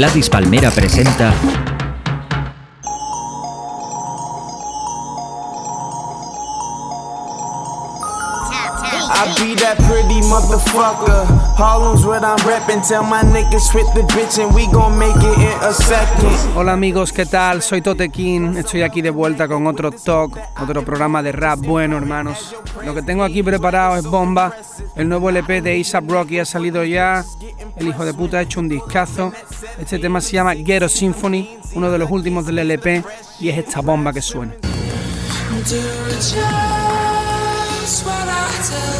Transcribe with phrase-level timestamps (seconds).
[0.00, 1.30] Gladys Palmera presenta
[9.38, 11.24] be that pretty motherfucker.
[11.56, 12.86] Harlem's what I'm reppin'.
[12.86, 16.56] Tell my niggas with the bitch and we gon' make it in a second.
[16.56, 17.62] Hola amigos, ¿qué tal?
[17.62, 18.56] Soy Tote King.
[18.56, 22.54] Estoy aquí de vuelta con otro talk, otro programa de rap bueno, hermanos.
[22.84, 24.54] Lo que tengo aquí preparado es bomba.
[24.96, 27.24] El nuevo LP de ASAP Rocky ha salido ya.
[27.76, 29.32] El hijo de puta ha hecho un discazo.
[29.78, 33.04] Este tema se llama Ghetto Symphony, uno de los últimos del LP,
[33.38, 34.54] y es esta bomba que suena.
[37.90, 38.99] just what I tell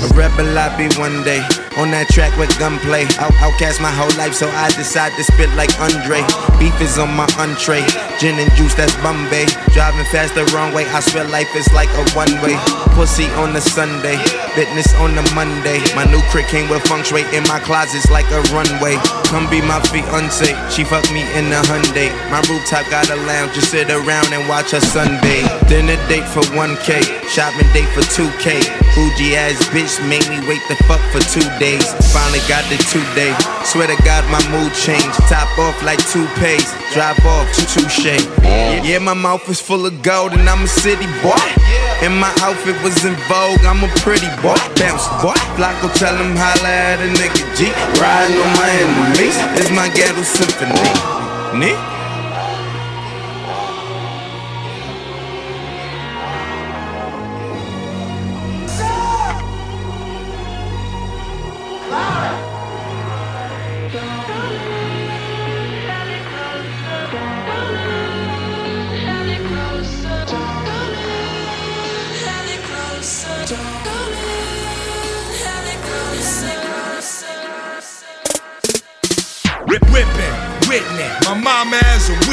[0.00, 1.44] A rebel I be one day.
[1.76, 3.04] On that track with gunplay.
[3.20, 6.24] Out, outcast my whole life, so I decide to spit like Andre.
[6.56, 7.84] Beef is on my entree.
[8.16, 9.44] Gin and juice, that's Bombay.
[9.76, 10.88] Driving fast the wrong way.
[10.88, 12.56] I swear life is like a one way.
[12.96, 14.16] Pussy on the Sunday.
[14.56, 15.78] Fitness on the Monday.
[15.92, 18.96] My new crick came with feng shui in my closets like a runway.
[19.28, 20.56] Come be my fiance.
[20.72, 22.08] She fuck me in the Hyundai.
[22.32, 23.52] My rooftop got a lounge.
[23.52, 25.68] Just sit around and watch her sunbathe.
[25.68, 27.04] Dinner date for 1K.
[27.28, 28.89] Shopping date for 2K.
[28.94, 31.84] Bougie ass bitch made me wait the fuck for two days.
[32.12, 33.34] Finally got the two day.
[33.64, 35.18] Swear to God, my mood changed.
[35.28, 36.66] Top off like two toupees.
[36.92, 38.18] Drive off, to touche.
[38.82, 41.38] Yeah, my mouth is full of gold and I'm a city boy.
[42.02, 43.62] And my outfit was in vogue.
[43.64, 44.58] I'm a pretty boy.
[44.76, 45.36] Bounce boy.
[45.56, 47.70] Flocko tell him holla at a nigga G.
[48.00, 49.36] Riding on my enemies.
[49.60, 50.74] It's my ghetto symphony.
[51.54, 51.99] Nee?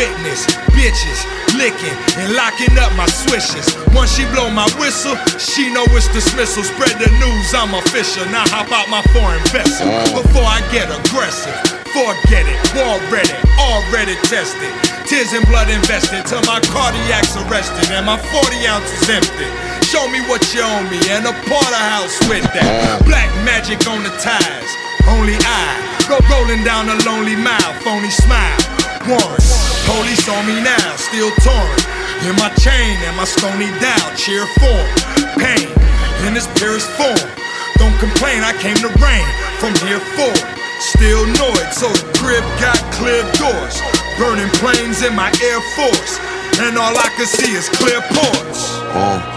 [0.08, 0.46] Witness.
[0.72, 1.20] Bitches
[1.58, 3.68] licking and locking up my swishes.
[3.92, 6.64] Once she blow my whistle, she know it's dismissal.
[6.64, 8.24] Spread the news, I'm official.
[8.32, 11.56] Now hop out my foreign vessel before I get aggressive.
[11.92, 14.72] Forget it, already, already tested.
[15.08, 19.50] Tears and blood invested till my cardiac's arrested and my 40 ounces empty.
[19.88, 23.02] Show me what you owe me and a porterhouse with that.
[23.08, 24.72] Black magic on the ties,
[25.10, 25.98] only I.
[26.12, 28.78] Go rolling down a lonely mile, phony smile.
[29.08, 29.40] Warren,
[29.88, 31.78] police on me now, still torn.
[32.28, 34.88] In my chain and my stony down, cheer form.
[35.40, 35.70] Pain
[36.28, 37.30] in its purest form.
[37.80, 39.30] Don't complain, I came to reign
[39.62, 40.48] from here forward.
[40.80, 43.80] Still annoyed, so the crib got clear doors.
[44.20, 46.20] Burning planes in my Air Force.
[46.60, 48.82] And all I can see is clear ports.
[48.98, 49.37] Oh.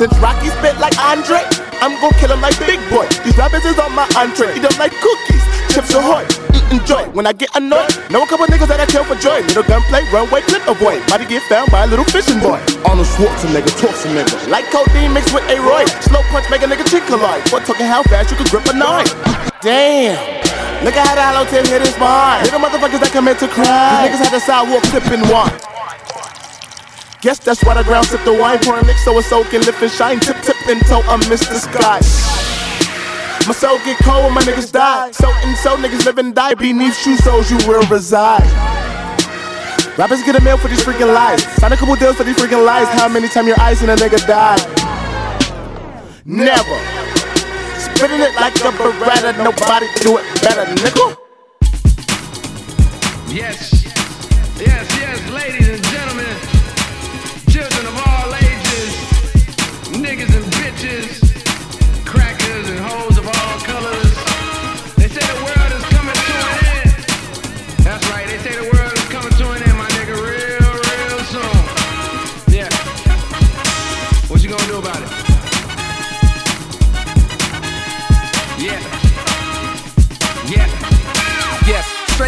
[0.00, 1.44] Since Rocky spit like Andre,
[1.84, 3.04] I'm gon' kill him like Big Boy.
[3.20, 4.56] These rappers is on my entree.
[4.56, 6.24] Eat them like cookies, chips ahoy.
[6.56, 7.04] Mm, Enjoy.
[7.12, 9.44] When I get annoyed, know a couple niggas that I kill for joy.
[9.52, 11.04] Little gunplay, runway, clip avoid.
[11.12, 12.56] Might get found by a little fishing boy.
[12.88, 14.32] Arnold Schwarzenegger, talks a nigga.
[14.48, 15.84] Like codeine mixed with a Roy.
[16.08, 17.44] Slow punch make a nigga chick collide.
[17.52, 19.12] What talking how fast you could grip a knife?
[19.60, 20.16] Damn.
[20.80, 22.40] Look at how the hollow tip hit his spine.
[22.48, 24.08] Little motherfuckers that here to cry.
[24.08, 25.69] These niggas had the sidewalk sipping wine.
[27.20, 29.92] Guess that's why the ground sip the wine pouring lick so it's soaking, lift and
[29.92, 32.00] shine, tip tip and toe, I miss the sky.
[33.46, 35.10] My soul get cold when my niggas die.
[35.10, 38.48] So and so niggas live and die beneath shoe soles you will reside.
[39.98, 41.44] Rappers get a mail for these freaking lies.
[41.60, 42.88] Sign a couple deals for these freaking lies.
[42.88, 44.56] How many times your eyes and a nigga die?
[46.24, 46.78] Never.
[47.76, 51.16] Spitting it like a beretta, nobody do it better, nigga.
[53.28, 53.84] Yes,
[54.58, 55.89] yes, yes, ladies and
[64.96, 66.90] They say the world is coming to an end.
[67.84, 71.18] That's right, they say the world is coming to an end, my nigga, real, real
[71.28, 71.56] soon.
[72.52, 72.70] Yeah.
[74.28, 75.10] What you gonna do about it?
[78.58, 78.80] Yeah.
[80.48, 80.80] Yeah.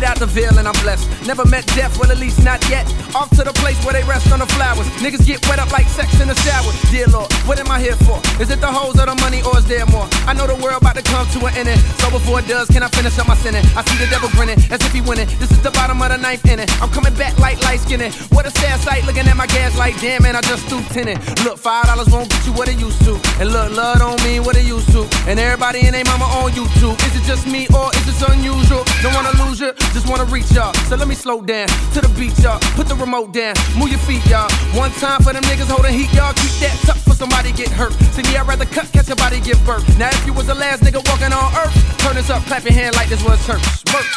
[0.05, 1.12] out the veil and I'm blessed.
[1.27, 2.85] Never met death, well, at least not yet.
[3.15, 4.87] Off to the place where they rest on the flowers.
[4.99, 6.73] Niggas get wet up like sex in the shower.
[6.91, 8.19] Dear Lord, what am I here for?
[8.43, 10.09] Is it the hoes or the money or is there more?
[10.27, 11.81] I know the world about to come to an end.
[12.03, 13.65] So before it does, can I finish up my sinning?
[13.77, 15.29] I see the devil grinning as if he winning.
[15.39, 16.67] This is the bottom of the ninth inning.
[16.81, 18.03] I'm coming back like light skinned.
[18.35, 21.19] What a sad sight looking at my gas like damn man, I just threw tinning.
[21.45, 23.15] Look, five dollars won't get you what it used to.
[23.39, 25.07] And look, love don't mean what it used to.
[25.29, 26.99] And everybody and their mama on YouTube.
[27.07, 28.83] Is it just me or is this unusual?
[29.03, 30.75] Don't wanna lose you, just wanna reach y'all.
[30.89, 32.59] So let me slow down to the beat, y'all.
[32.75, 34.51] Put the remote down, move your feet, y'all.
[34.75, 36.33] One time for them niggas holding heat, y'all.
[36.35, 37.93] Keep that tuck for somebody get hurt.
[38.15, 39.87] See me, I'd rather cut, catch a body give birth.
[39.99, 42.75] Now if you was the last nigga walking on earth, turn this up, clap your
[42.75, 43.63] hand like this was church.
[43.93, 44.11] Merch.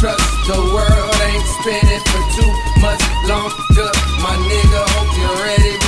[0.00, 3.90] Trust the world ain't spinning for too much longer.
[4.24, 5.79] My nigga, hope you're ready.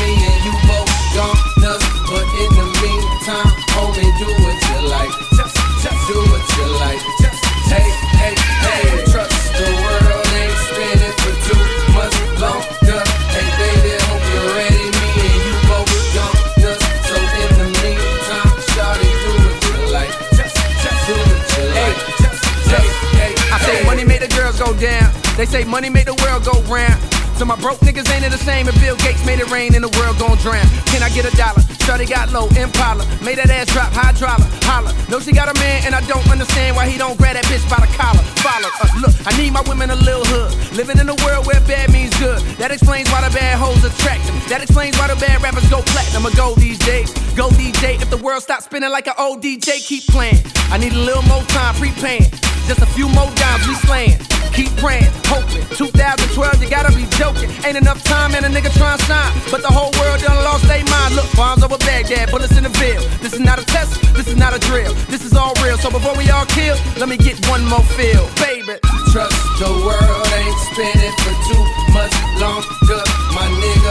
[27.44, 29.98] My broke niggas ain't it the same if Bill Gates made it rain and the
[29.98, 30.64] world gon' drown.
[30.86, 31.71] Can I get a dollar?
[31.82, 33.02] Shorty got low, Impala.
[33.22, 34.94] Made that ass drop, high hydraulic, holla.
[35.10, 37.66] Know she got a man and I don't understand why he don't grab that bitch
[37.66, 38.22] by the collar.
[38.38, 40.54] Follow, uh, look, I need my women a little hood.
[40.76, 42.38] Living in a world where bad means good.
[42.62, 44.38] That explains why the bad hoes attract them.
[44.46, 47.10] That explains why the bad rappers go platinum or go these days.
[47.34, 50.38] Go DJ if the world stops spinning like an old DJ, keep playing.
[50.70, 52.30] I need a little more time, prepaying.
[52.70, 54.18] Just a few more dimes we slaying.
[54.54, 55.64] Keep praying, hoping.
[55.72, 57.48] 2012, you gotta be joking.
[57.64, 59.32] Ain't enough time and a nigga tryna shine.
[59.50, 61.16] But the whole world done lost their mind.
[61.16, 63.02] Look, bombs over Baghdad, bullets in the veil.
[63.20, 64.94] This is not a test, this is not a drill.
[65.10, 65.76] This is all real.
[65.78, 68.28] So before we all kill, let me get one more feel.
[68.38, 68.78] Baby,
[69.10, 73.02] trust the world ain't spinning for too much longer.
[73.34, 73.81] My nigga,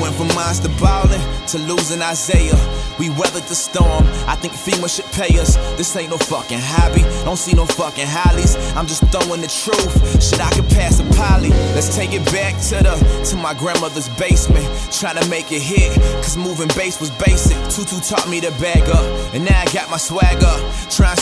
[0.00, 2.58] went from monster ballin' to losing Isaiah.
[2.98, 4.04] We weathered the storm.
[4.26, 5.56] I think FEMA should pay us.
[5.76, 7.02] This ain't no fucking hobby.
[7.24, 8.56] Don't see no fucking hollies.
[8.76, 9.92] I'm just throwing the truth.
[10.22, 11.50] Shit, I could pass a poly.
[11.74, 12.94] Let's take it back to the
[13.30, 14.66] to my grandmother's basement.
[14.92, 17.56] Trying to make it hit, cause moving bass was basic.
[17.70, 19.04] Tutu taught me to bag up,
[19.34, 20.60] and now I got my swag up.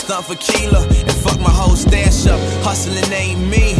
[0.09, 2.39] Stunt for Keela and fuck my whole stash up.
[2.63, 3.75] Hustling ain't me,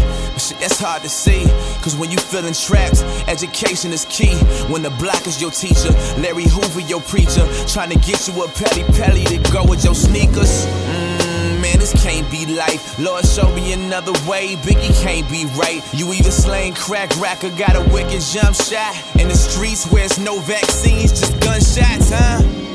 [0.49, 1.45] shit, that's hard to see.
[1.81, 4.35] Cause when you feeling trapped, education is key.
[4.71, 7.45] When the block is your teacher, Larry Hoover your preacher.
[7.67, 10.65] Trying to get you a Pelle Pelle to go with your sneakers.
[10.65, 12.97] Mmm, man, this can't be life.
[12.99, 14.55] Lord, show me another way.
[14.65, 15.81] Biggie can't be right.
[15.93, 18.95] You either slain crack rack or got a wicked jump shot.
[19.19, 22.68] In the streets where it's no vaccines, just gunshots, huh?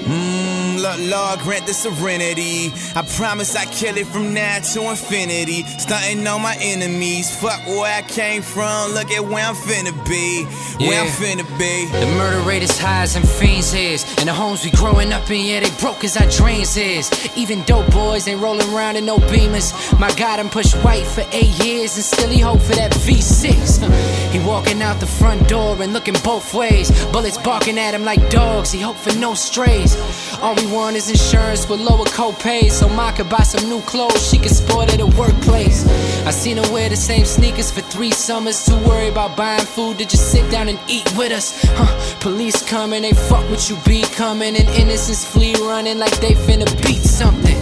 [0.84, 2.70] Mmm, Lord, grant the serenity.
[2.94, 5.62] I promise I kill it from now to infinity.
[5.78, 7.34] Stunting on my enemies.
[7.40, 8.92] Fuck where I came from.
[8.92, 10.44] Look at where I'm finna be.
[10.84, 11.86] Where I'm finna be.
[11.86, 14.04] The murder rate is high as and fiends is.
[14.18, 17.10] And the homes we growing up in, yeah, they broke as our dreams is.
[17.34, 19.72] Even dope boys ain't rolling around in no beamers.
[19.98, 24.14] My God, I'm pushed white for eight years and still he hope for that V6.
[24.34, 26.90] He walking out the front door and looking both ways.
[27.12, 29.94] Bullets barking at him like dogs, he hope for no strays.
[30.42, 32.74] All we want is insurance with lower co-pays.
[32.74, 35.86] So Ma could buy some new clothes she can sport at a workplace.
[36.26, 38.66] I seen her wear the same sneakers for three summers.
[38.66, 41.62] Too worried about buying food to just sit down and eat with us.
[41.76, 44.56] Huh, police coming, they fuck with you becoming.
[44.56, 47.58] And innocents flee running like they finna beat something.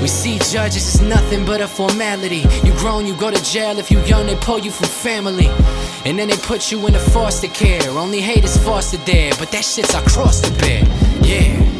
[0.00, 2.44] We see judges as nothing but a formality.
[2.62, 3.78] You grown, you go to jail.
[3.78, 5.48] If you young, they pull you from family.
[6.04, 7.88] And then they put you in a foster care.
[7.90, 10.86] Only hate is fostered there, but that shit's across the bed.
[11.24, 11.73] Yeah.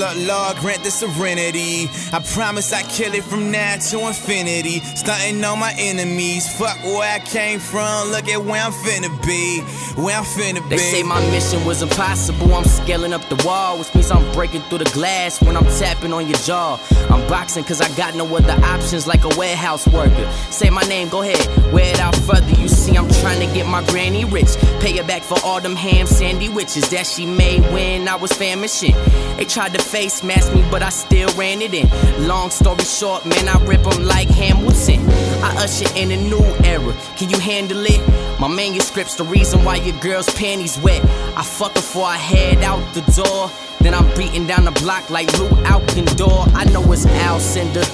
[0.00, 1.90] Lord, Lord, grant the serenity.
[2.10, 4.80] I promise I kill it from now to infinity.
[4.80, 6.48] Stunting on my enemies.
[6.56, 8.08] Fuck where I came from.
[8.08, 9.60] Look at where I'm finna be.
[10.00, 10.76] Where I'm finna be.
[10.76, 12.54] They say my mission was impossible.
[12.54, 16.14] I'm scaling up the wall, which means I'm breaking through the glass when I'm tapping
[16.14, 16.80] on your jaw.
[17.10, 20.32] I'm boxing cause I got no other options like a warehouse worker.
[20.50, 22.58] Say my name, go ahead, wear it out further.
[22.58, 24.56] You see, I'm trying to get my granny rich.
[24.80, 28.32] Pay her back for all them ham sandy witches that she made when I was
[28.32, 28.94] famishing.
[29.36, 31.88] They tried to face mask me, but I still ran it in.
[32.28, 35.00] Long story short, man, I rip them like Hamilton.
[35.42, 36.94] I usher in a new era.
[37.16, 38.00] Can you handle it?
[38.38, 41.02] My manuscript's the reason why your girl's panties wet.
[41.36, 43.50] I fuck before I head out the door.
[43.80, 46.48] Then I'm beating down the block like Lou Alcindor.
[46.54, 47.88] I know it's Alcindor.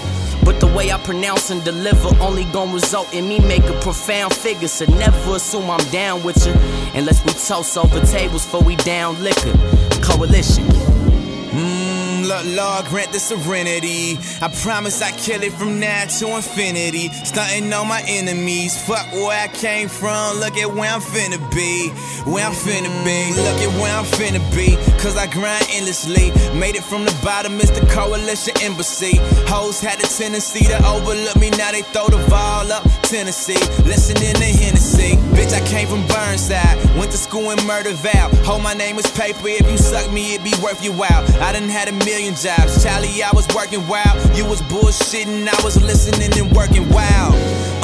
[0.44, 4.34] But the way I pronounce and deliver only gon' result in me make a profound
[4.34, 4.68] figure.
[4.68, 6.52] So never assume I'm down with you.
[6.94, 9.54] Unless we toast over tables before we down liquor.
[10.02, 11.15] Coalition.
[11.56, 11.95] Mmm,
[12.26, 14.18] Lord, Lord, grant the serenity.
[14.42, 17.08] I promise I kill it from now to infinity.
[17.08, 18.76] Stunting on my enemies.
[18.84, 20.38] Fuck where I came from.
[20.40, 21.90] Look at where I'm finna be.
[22.28, 23.30] Where I'm finna be.
[23.40, 24.74] Look at where I'm finna be.
[25.00, 26.32] Cause I grind endlessly.
[26.58, 29.18] Made it from the bottom, it's the coalition embassy.
[29.46, 31.50] Hoes had a tendency to overlook me.
[31.50, 32.82] Now they throw the ball up.
[33.02, 33.54] Tennessee,
[33.86, 35.14] listening to Hennessy.
[35.36, 36.76] Bitch, I came from Burnside.
[36.98, 38.34] Went to school in Murder Val.
[38.42, 39.46] Hold my name is paper.
[39.46, 41.22] If you suck me, it be worth your while.
[41.40, 42.82] I done had a million jobs.
[42.82, 44.16] Charlie, I was working wild.
[44.34, 45.46] You was bullshitting.
[45.46, 47.34] I was listening and working wild.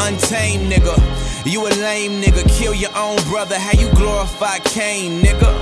[0.01, 0.97] Untamed nigga.
[1.45, 2.49] You a lame nigga.
[2.49, 3.59] Kill your own brother.
[3.59, 5.53] How you glorify Cain, nigga?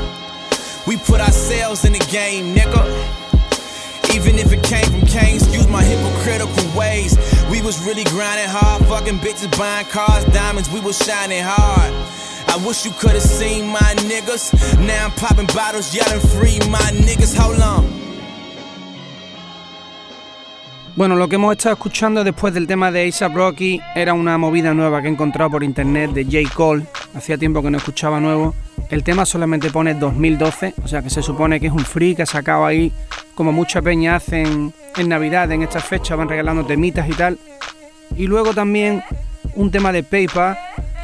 [0.86, 2.86] We put ourselves in the game, nigga.
[4.14, 7.18] Even if it came from Cain, excuse my hypocritical ways.
[7.50, 11.92] We was really grinding hard, fucking bitches, buying cars, diamonds, we was shining hard.
[12.46, 14.78] I wish you could've seen my niggas.
[14.86, 17.36] Now I'm popping bottles, yelling free my niggas.
[17.36, 17.99] Hold on.
[20.96, 24.74] Bueno, lo que hemos estado escuchando después del tema de A$AP Rocky era una movida
[24.74, 26.54] nueva que he encontrado por internet de J.
[26.54, 26.84] Cole.
[27.14, 28.54] Hacía tiempo que no escuchaba nuevo.
[28.90, 32.22] El tema solamente pone 2012, o sea que se supone que es un free que
[32.22, 32.92] ha sacado ahí,
[33.36, 37.38] como mucha peña hacen en Navidad, en estas fechas, van regalando temitas y tal.
[38.16, 39.02] Y luego también
[39.54, 40.56] un tema de Paper,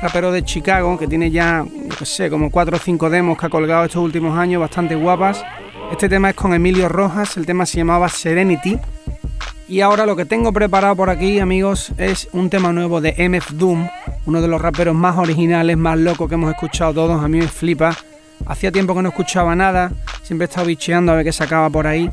[0.03, 1.65] rapero de Chicago, que tiene ya,
[1.97, 5.45] qué sé, como 4 o 5 demos que ha colgado estos últimos años, bastante guapas.
[5.93, 8.79] Este tema es con Emilio Rojas, el tema se llamaba Serenity.
[9.69, 13.53] Y ahora lo que tengo preparado por aquí, amigos, es un tema nuevo de MF
[13.53, 13.89] Doom,
[14.25, 17.23] uno de los raperos más originales, más locos que hemos escuchado todos.
[17.23, 17.97] A mí me flipa.
[18.47, 19.91] Hacía tiempo que no escuchaba nada,
[20.23, 22.09] siempre he estado bicheando a ver qué sacaba por ahí.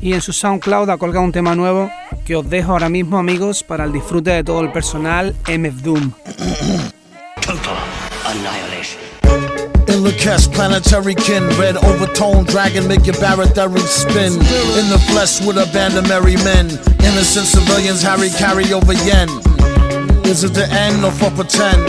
[0.00, 1.90] Y en su SoundCloud ha colgado un tema nuevo
[2.24, 6.12] que os dejo ahora mismo, amigos, para el disfrute de todo el personal MF Doom.
[7.42, 7.76] Total
[8.24, 9.03] annihilation.
[10.04, 14.34] Lakesh, planetary kin, red overtone dragon, make your baratary spin.
[14.76, 16.68] In the flesh with a band of merry men,
[17.00, 19.30] innocent civilians, Harry carry over yen.
[20.28, 21.80] Is it the end or for pretend?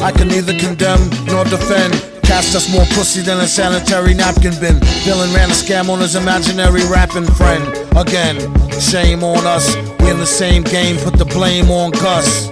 [0.00, 1.92] I can neither condemn nor defend.
[2.24, 4.80] Cast us more pussy than a sanitary napkin bin.
[5.04, 7.68] Villain ran a scam on his imaginary rapping friend.
[7.98, 8.40] Again,
[8.80, 9.76] shame on us.
[10.00, 12.48] We in the same game, put the blame on Gus.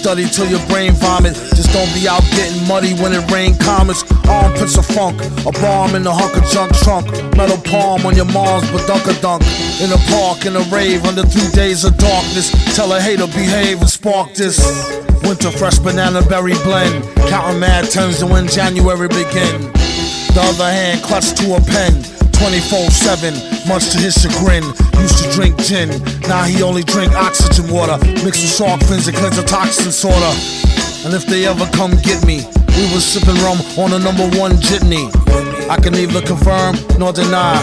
[0.00, 1.34] Study till your brain vomit.
[1.52, 4.00] Just don't be out getting muddy when it rain comets.
[4.26, 7.04] Armpits of funk, a bomb in the hunk of junk trunk.
[7.36, 9.06] Metal palm on your mom's dunk.
[9.08, 9.44] A dunk.
[9.76, 12.48] In a park, in a rave, under three days of darkness.
[12.74, 14.56] Tell a hater behave and spark this.
[15.22, 17.04] Winter fresh banana berry blend.
[17.28, 19.68] Counting mad turns to when January begin.
[20.32, 21.92] The other hand clutched to a pen.
[22.40, 24.64] 24 7, much to his chagrin.
[25.10, 25.90] Used to drink gin.
[26.30, 27.98] Now he only drink oxygen water.
[28.22, 30.30] Mixed with shark fins and cleanse the toxin sorta.
[31.04, 32.46] And if they ever come get me,
[32.78, 35.10] we was sipping rum on the number one jitney.
[35.68, 37.58] I can neither confirm nor deny.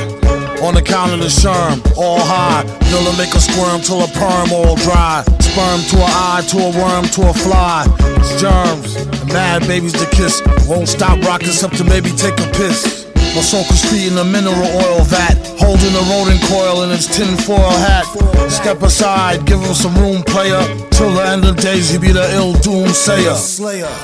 [0.62, 2.66] On the count of the sherm, all high.
[2.89, 5.24] Feel make a squirm till a perm all dry.
[5.39, 7.86] Sperm to a eye, to a worm, to a fly.
[8.18, 10.42] It's germs, and mad babies to kiss.
[10.68, 13.07] Won't stop rocking except to maybe take a piss.
[13.38, 17.70] My soaker's feet in a mineral oil vat, holding a rodent coil in his tinfoil
[17.70, 18.06] hat.
[18.50, 20.60] Step aside, give him some room, player.
[20.89, 23.38] Till the end of days, he be the ill doomsayer.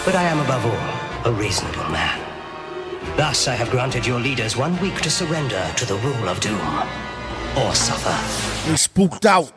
[0.06, 2.20] But I am above all a reasonable man.
[3.18, 6.62] Thus, I have granted your leaders one week to surrender to the rule of doom.
[7.58, 8.70] Or suffer.
[8.70, 9.52] They spooked out.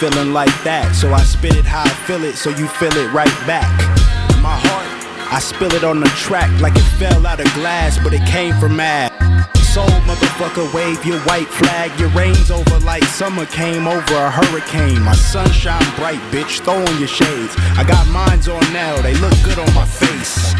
[0.00, 0.96] Feeling like that.
[0.96, 3.68] So I spit it how I feel it, so you feel it right back.
[4.40, 4.88] My heart,
[5.28, 8.56] I spill it on the track like it fell out of glass, but it came
[8.56, 9.12] from mad.
[9.60, 11.92] Soul motherfucker, wave your white flag.
[12.00, 15.02] Your rain's over like summer came over a hurricane.
[15.02, 16.64] My sunshine bright, bitch.
[16.64, 17.54] Throw on your shades.
[17.76, 20.56] I got mines on now, they look good on my face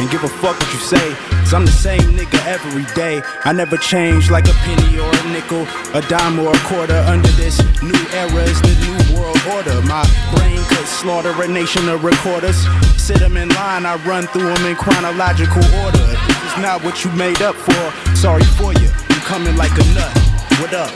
[0.00, 1.35] and give a fuck what you say.
[1.46, 3.22] Cause I'm the same nigga every day.
[3.44, 5.62] I never change like a penny or a nickel,
[5.94, 6.98] a dime or a quarter.
[7.06, 9.80] Under this new era is the new world order.
[9.86, 10.02] My
[10.34, 12.66] brain could slaughter a nation of recorders.
[12.98, 16.02] Sit them in line, I run through them in chronological order.
[16.26, 18.90] This is not what you made up for, sorry for you.
[19.06, 20.10] You coming like a nut.
[20.58, 20.90] What up?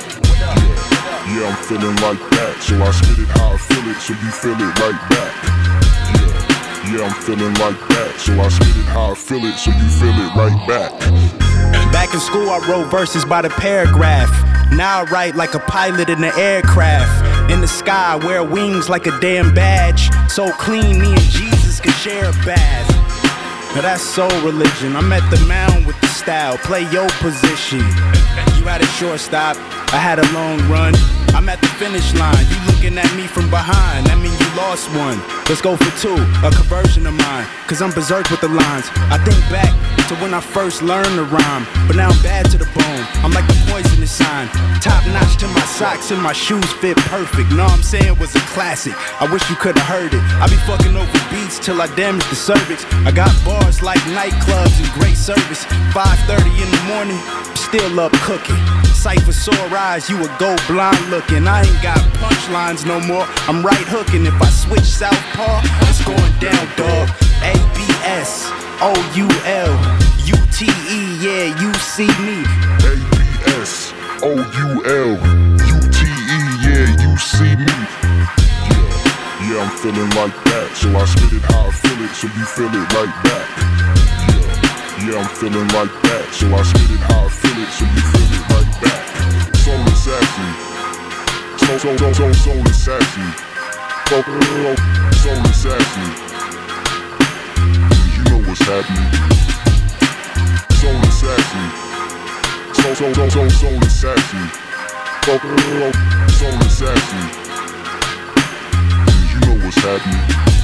[1.31, 4.31] Yeah, I'm feeling like that, so I spit it how I feel it, so you
[4.35, 5.80] feel it right back.
[6.91, 9.89] Yeah, I'm feeling like that, so I spit it how I feel it, so you
[9.95, 10.91] feel it right back.
[11.93, 14.29] Back in school, I wrote verses by the paragraph.
[14.73, 17.53] Now I write like a pilot in an aircraft.
[17.53, 20.11] In the sky, wear wings like a damn badge.
[20.29, 22.91] So clean, me and Jesus could share a bath.
[23.77, 24.97] Now that's soul religion.
[24.97, 26.59] I'm at the mound with the style.
[26.59, 27.87] Play your position.
[28.59, 29.57] You had a shortstop,
[29.95, 30.95] I had a long run.
[31.35, 32.45] I'm at the finish line.
[32.51, 34.07] You looking at me from behind.
[34.07, 35.19] That mean you lost one.
[35.49, 36.19] Let's go for two.
[36.47, 37.47] A conversion of mine.
[37.67, 38.87] Cause I'm berserk with the lines.
[39.15, 39.71] I think back
[40.09, 41.65] to when I first learned to rhyme.
[41.87, 43.05] But now I'm bad to the bone.
[43.23, 44.49] I'm like the poisonous sign.
[44.83, 47.53] Top notch to my socks and my shoes fit perfect.
[47.53, 48.95] Know I'm saying was a classic.
[49.21, 50.23] I wish you could've heard it.
[50.43, 52.85] I be fucking over beats till I damage the cervix.
[53.07, 55.65] I got bars like nightclubs and great service.
[55.95, 57.21] 5:30 in the morning,
[57.55, 58.59] still up cooking.
[58.95, 61.47] Cypher sore eyes, you would go blind looking.
[61.47, 63.27] I ain't got punchlines no more.
[63.49, 64.25] I'm right hooking.
[64.27, 67.09] If I switch southpaw, it's going down, dog.
[67.45, 68.49] A B S
[68.81, 69.73] O U L
[70.25, 72.45] U T E, yeah, you see me.
[72.85, 77.77] A-B-S, O-U-L, U-T-E, yeah, you see me.
[78.69, 82.27] Yeah, yeah, I'm feeling like that, so I spit it how I feel it, so
[82.29, 83.47] you feel it right back.
[84.29, 87.85] Yeah, yeah, I'm feeling like that, so I spit it how I feel it, so
[87.85, 89.01] you feel it right back.
[91.71, 93.31] Soul, soul, soul, soul, soul assassin,
[94.09, 94.77] soul, soul,
[95.23, 96.09] soul assassin.
[98.13, 99.11] You know what's happening.
[100.81, 101.67] Soul assassin,
[102.75, 104.51] soul, soul, soul, soul, soul assassin,
[105.25, 105.93] soul, soul,
[106.29, 107.25] soul assassin.
[109.31, 110.60] You know what's happening.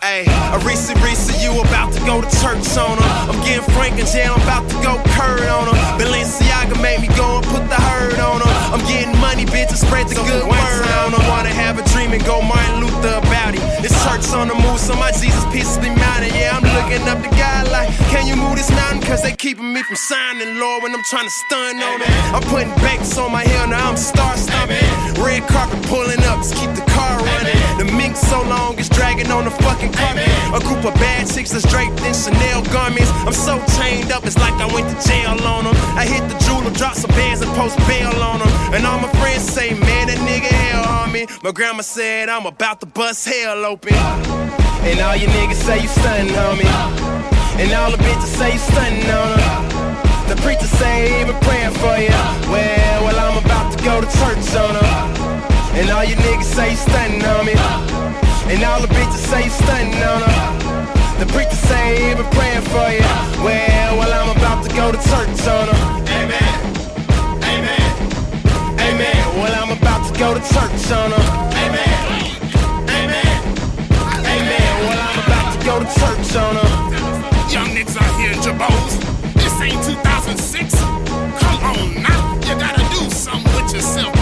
[0.00, 3.10] Hey, a Reese Reese, you about to go to church on her.
[3.30, 5.78] I'm getting frank and jail, I'm about to go curd on her.
[5.98, 8.52] Balenciaga made me go and put the herd on her.
[8.74, 11.22] I'm getting money, bitches, spread the good word on her.
[11.28, 13.21] Wanna have a dream and go Martin Luther about it.
[13.21, 13.21] This
[14.12, 15.44] church on the move, so my Jesus
[15.78, 16.34] be mounted.
[16.34, 19.00] Yeah, I'm looking up the guy like, can you move this mountain?
[19.02, 22.12] Cause they keeping me from signing, Lord, when I'm trying to stun on them.
[22.34, 24.78] I'm putting banks on my hair, now I'm star stomping.
[25.22, 27.56] Red carpet pulling up, just keep the car running.
[27.78, 30.28] The mink so long, it's dragging on the fucking carpet.
[30.52, 33.10] A group of bad chicks that's draped in Chanel garments.
[33.26, 35.76] I'm so chained up, it's like I went to jail on them.
[35.96, 38.52] I hit the jeweler, drop some bands and post bail on them.
[38.74, 41.26] And all my friends say, man, that nigga hell on me.
[41.42, 44.01] My grandma said, I'm about to bust hell open.
[44.88, 46.66] And all you niggas say you stunning on me.
[47.62, 49.72] And all the bitches say you stunning on them.
[50.28, 52.14] The preacher say he been praying for you.
[52.50, 55.32] Well, well, I'm about to go to church on them.
[55.78, 57.54] And all you niggas say you stunning on me.
[58.52, 60.62] And all the bitches say you stunning on her.
[61.20, 63.06] The preacher say he been praying for you.
[63.44, 65.80] Well, well, I'm about to go to church on her.
[66.18, 66.58] Amen.
[67.52, 67.92] Amen.
[68.86, 69.20] Amen.
[69.38, 71.51] Well, I'm about to go to church on her.
[78.62, 79.34] Jabos.
[79.34, 80.74] This ain't 2006.
[80.74, 82.34] Come on now.
[82.46, 84.21] You gotta do something with yourself.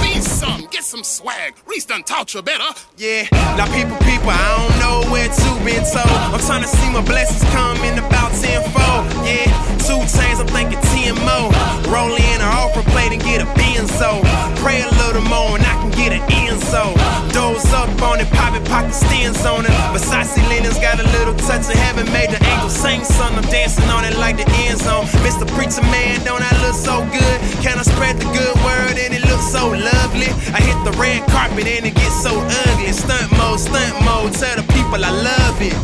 [0.81, 1.53] Get some swag.
[1.67, 2.65] Reese done taught you better.
[2.97, 6.09] Yeah, now people, people, I don't know where to been told.
[6.33, 9.05] I'm trying to see my blessings come in about tenfold.
[9.21, 9.45] Yeah,
[9.85, 11.53] two chains, I'm thinking 10 more.
[11.85, 14.25] Roll in an offer plate and get a benzo.
[14.65, 16.97] Pray a little more and I can get an enzo.
[17.37, 19.77] Doze up on it, pop it, pocket stands on it.
[19.93, 23.37] Versace linens got a little touch of heaven, made the angel sing son.
[23.37, 25.05] I'm dancing on it like the end zone.
[25.21, 25.45] Mr.
[25.53, 27.37] Preacher Man, don't I look so good?
[27.61, 30.29] Can I spread the good word and it looks so lovely?
[30.53, 32.93] I hit the red carpet and it gets so ugly.
[32.93, 34.33] Stunt mode, stunt mode.
[34.35, 35.75] Tell the people I love it.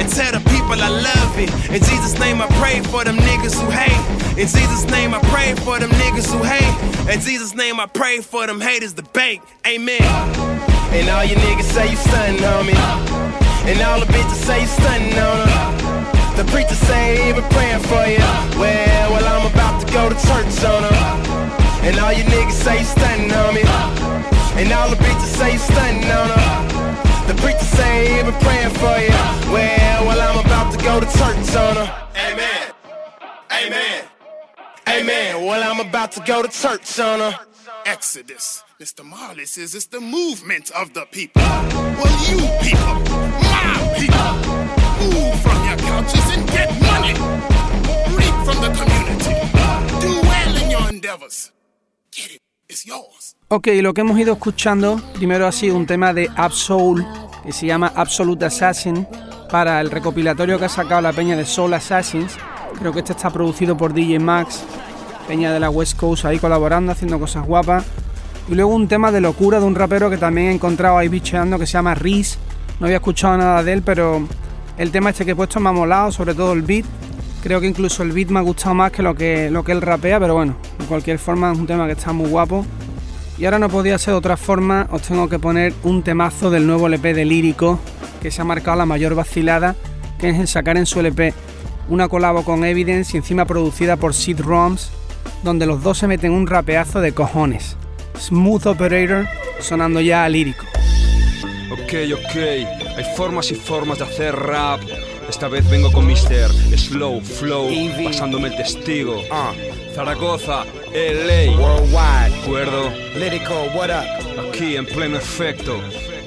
[0.00, 1.50] And tell the people I love it.
[1.70, 3.96] In Jesus' name I pray for them niggas who hate.
[4.38, 6.74] In Jesus' name I pray for them niggas who hate.
[7.12, 9.42] In Jesus' name I pray for them haters to bank.
[9.66, 10.02] Amen.
[10.92, 12.74] And all you niggas say you stunning on me.
[13.70, 16.36] And all the bitches say you stunning on her.
[16.36, 18.24] The preacher say he been praying for you.
[18.60, 21.63] Well, well, I'm about to go to church on her.
[21.86, 23.62] And all you niggas say you stunning on me.
[24.60, 26.64] And all the bitches say you stunning on her.
[27.26, 29.52] The preacher say he been praying for you.
[29.52, 32.08] Well, well, I'm about to go to church on her.
[32.16, 32.72] Amen.
[33.50, 34.04] Amen.
[34.88, 35.44] Amen.
[35.46, 37.38] Well, I'm about to go to church on her.
[37.86, 38.62] Exodus.
[38.80, 39.04] Mr.
[39.04, 41.42] Marley says it's the movement of the people.
[41.42, 42.94] Well, you people,
[43.44, 44.32] my people,
[45.00, 47.14] move from your couches and get money.
[48.16, 49.34] Reap from the community.
[50.00, 51.52] Do well in your endeavors.
[53.48, 57.04] Ok, lo que hemos ido escuchando primero ha sido un tema de Absol
[57.44, 59.06] que se llama Absolute Assassin
[59.50, 62.36] para el recopilatorio que ha sacado la peña de Soul Assassins.
[62.78, 64.64] Creo que este está producido por DJ Max,
[65.28, 67.84] peña de la West Coast ahí colaborando, haciendo cosas guapas.
[68.48, 71.58] Y luego un tema de locura de un rapero que también he encontrado ahí bicheando
[71.58, 72.38] que se llama Riz.
[72.80, 74.26] No había escuchado nada de él, pero
[74.76, 76.84] el tema este que he puesto me ha molado, sobre todo el beat.
[77.44, 79.82] Creo que incluso el beat me ha gustado más que lo que, lo que él
[79.82, 82.64] rapea, pero bueno, de cualquier forma es un tema que está muy guapo.
[83.36, 86.66] Y ahora no podía ser de otra forma, os tengo que poner un temazo del
[86.66, 87.78] nuevo LP de Lírico,
[88.22, 89.76] que se ha marcado la mayor vacilada,
[90.18, 91.34] que es el sacar en su LP
[91.90, 94.90] una colabo con Evidence y encima producida por Sid Roms,
[95.42, 97.76] donde los dos se meten un rapeazo de cojones.
[98.18, 99.26] Smooth Operator
[99.60, 100.64] sonando ya a Lírico.
[101.70, 104.80] Ok, ok, hay formas y formas de hacer rap.
[105.44, 106.50] Esta vez vengo con Mr.
[106.74, 107.68] Slow Flow,
[108.02, 109.20] pasándome el testigo.
[109.30, 109.52] Ah,
[109.94, 112.90] Zaragoza, LA, Worldwide, acuerdo.
[113.14, 114.48] Lyrical, what up?
[114.48, 115.76] Aquí en pleno efecto.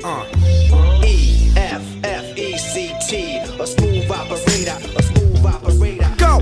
[0.03, 1.03] Uh.
[1.03, 5.01] E F F E C T, a smooth operator, a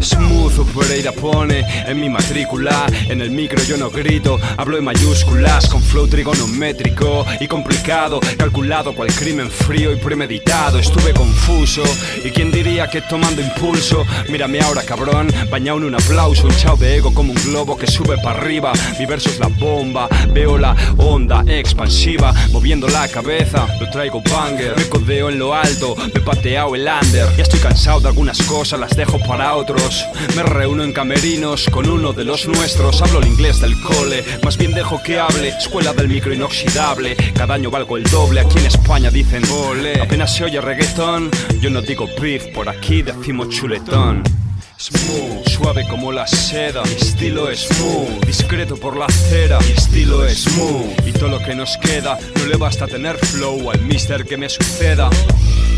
[0.06, 1.14] smooth operator.
[1.16, 2.86] Pone en mi matrícula.
[3.10, 8.94] En el micro yo no grito, hablo en mayúsculas Con flow trigonométrico y complicado Calculado
[8.94, 10.80] cual crimen frío y premeditado.
[10.80, 11.84] Estuve confuso
[12.24, 14.06] y quién diría que tomando impulso.
[14.30, 17.88] Mírame ahora cabrón, bañado en un aplauso Un chao de ego como un globo que
[17.88, 18.74] sube para arriba.
[19.00, 24.74] Mi verso es la bomba, veo la onda expansiva Moviendo la cabeza, lo traigo banger.
[24.78, 27.36] Me codeo en lo alto, me pateado el under.
[27.36, 29.95] Ya estoy cansado de algunas cosas, las dejo para otros
[30.36, 33.02] Me reúno en camerinos con uno de los nuestros.
[33.02, 35.50] Hablo el inglés del cole, más bien dejo que hable.
[35.50, 38.42] Escuela del micro inoxidable, cada año valgo el doble.
[38.42, 41.30] Aquí en España dicen ole Apenas se oye reggaetón,
[41.60, 44.45] yo no digo beef Por aquí decimos chuletón
[44.78, 50.26] Smooth, suave como la seda, mi estilo es smooth, discreto por la acera, mi estilo
[50.26, 54.26] es smooth, y todo lo que nos queda no le basta tener flow al mister
[54.26, 55.10] que me suceda.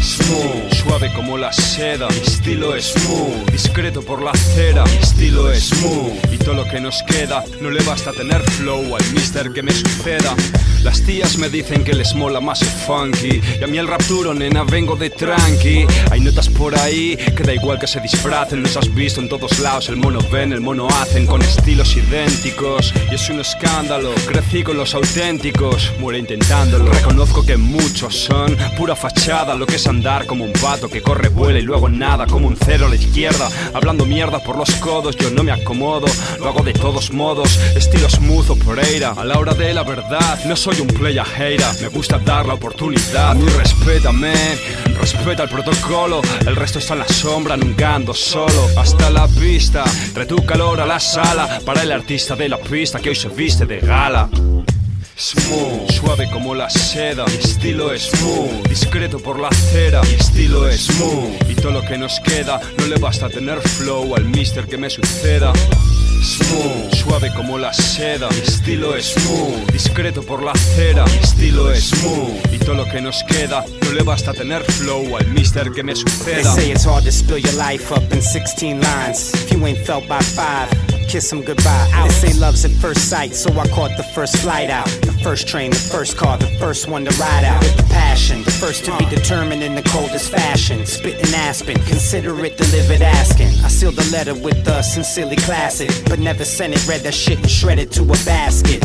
[0.02, 5.52] Smooth, suave como la seda, mi estilo es smooth, discreto por la acera, mi estilo
[5.52, 9.54] es smooth, y todo lo que nos queda no le basta tener flow al mister
[9.54, 10.36] que me suceda.
[10.88, 14.34] Las tías me dicen que les mola más el funky Y a mí el rapturo,
[14.34, 15.86] nena, vengo de tranqui.
[16.12, 19.60] Hay notas por ahí que da igual que se disfracen Los has visto en todos
[19.60, 22.94] lados, el mono ven, el mono hacen Con estilos idénticos.
[23.12, 26.86] Y es un escándalo, crecí con los auténticos Muere intentándolo.
[26.86, 31.28] Reconozco que muchos son pura fachada Lo que es andar como un pato que corre,
[31.28, 33.50] vuela y luego nada Como un cero a la izquierda.
[33.74, 36.08] Hablando mierda por los codos, yo no me acomodo
[36.40, 40.40] Lo hago de todos modos, estilo smooth o Pereira A la hora de la verdad,
[40.46, 43.32] no soy un playa hater, me gusta dar la oportunidad.
[43.32, 44.34] A mí respétame,
[45.00, 46.22] respeta el protocolo.
[46.46, 48.68] El resto está en la sombra, nunca solo.
[48.78, 51.60] Hasta la pista, trae tu calor a la sala.
[51.66, 54.30] Para el artista de la pista que hoy se viste de gala.
[55.18, 60.68] Smooth, suave como la seda, mi estilo es smooth, discreto por la acera, mi estilo
[60.68, 64.68] es smooth, y todo lo que nos queda no le basta tener flow al mister
[64.68, 65.54] que me suceda.
[66.28, 71.86] Suave como la seda, mi estilo es smooth, discreto por la acera, mi estilo es
[71.86, 75.84] smooth, y todo lo que nos queda no le basta tener flow al mister que
[75.84, 76.54] me They suceda.
[76.54, 79.32] say it's hard to spill your life up in 16 lines.
[79.36, 80.68] If you ain't felt by five,
[81.08, 81.90] kiss them goodbye.
[82.04, 84.88] They say love's at first sight, so I caught the first flight out.
[85.02, 87.64] The first train, the first car, the first one to ride out.
[87.64, 90.86] With the passion, the first to be determined in the coldest fashion.
[90.86, 93.48] Spitting aspen, consider it delivered asking.
[93.64, 96.88] I sealed the letter with the sincerely classic, but never sent it.
[96.88, 98.84] Read that shit and shredded to a basket.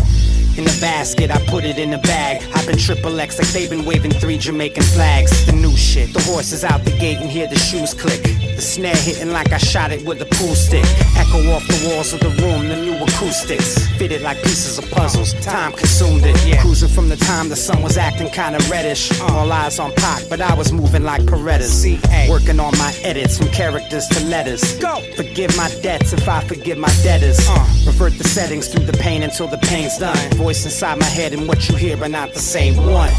[0.59, 2.43] In the basket, I put it in the bag.
[2.55, 5.47] I've been triple X like they've been waving three Jamaican flags.
[5.47, 8.23] The new shit, the horse is out the gate and hear the shoes click.
[8.23, 10.85] The snare hitting like I shot it with a pool stick.
[11.17, 13.79] Echo off the walls of the room, the new acoustics.
[13.97, 16.37] Fitted like pieces of puzzles, time consumed it.
[16.47, 16.61] Yeah.
[16.61, 19.19] Cruising from the time the sun was acting kinda reddish.
[19.23, 21.87] All eyes on Pac, but I was moving like Paredes.
[22.29, 24.79] Working on my edits from characters to letters.
[24.79, 25.01] Go!
[25.17, 27.39] Forgive my debts if I forgive my debtors.
[27.49, 27.67] Uh.
[27.87, 30.17] Revert the settings through the pain until the pain's done.
[30.43, 33.13] Voice inside my head and what you hear are not the same one.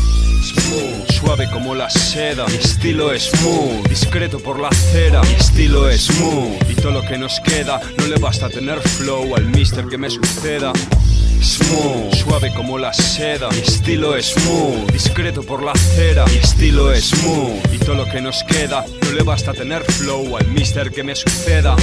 [0.43, 5.89] Smooth, suave como la seda, mi estilo es smooth, discreto por la acera, mi estilo
[5.89, 9.87] es smooth, y todo lo que nos queda no le basta tener flow al mister
[9.87, 10.73] que me suceda.
[11.41, 16.91] Smooth, suave como la seda, mi estilo es smooth, discreto por la acera, mi estilo
[16.91, 20.91] es smooth, y todo lo que nos queda no le basta tener flow al mister
[20.91, 21.77] que me suceda.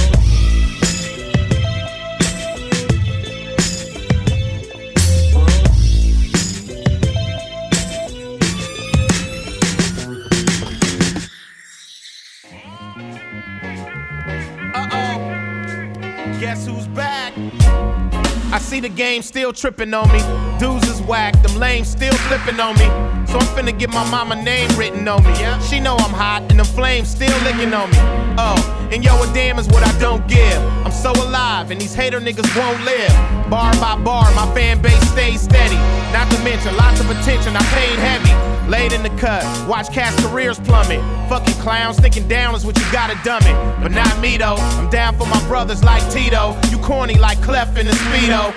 [18.71, 20.21] See the game still tripping on me.
[20.57, 22.87] Dudes is whack, them lames still flipping on me.
[23.27, 25.31] So I'm finna get my mama name written on me.
[25.31, 25.59] Yeah.
[25.59, 27.97] She know I'm hot and them flames still licking on me.
[28.37, 30.59] Oh, and yo, a damn is what I don't give.
[30.85, 33.11] I'm so alive and these hater niggas won't live.
[33.49, 35.75] Bar by bar, my fan base stays steady.
[36.15, 38.60] Not to mention lots of attention, I paid heavy.
[38.71, 41.01] Laid in the cut, watch cast careers plummet.
[41.27, 43.83] Fucking clowns thinking down is what you gotta dumb it.
[43.83, 46.57] But not me though, I'm down for my brothers like Tito.
[46.69, 48.53] You corny like Clef in the Speedo.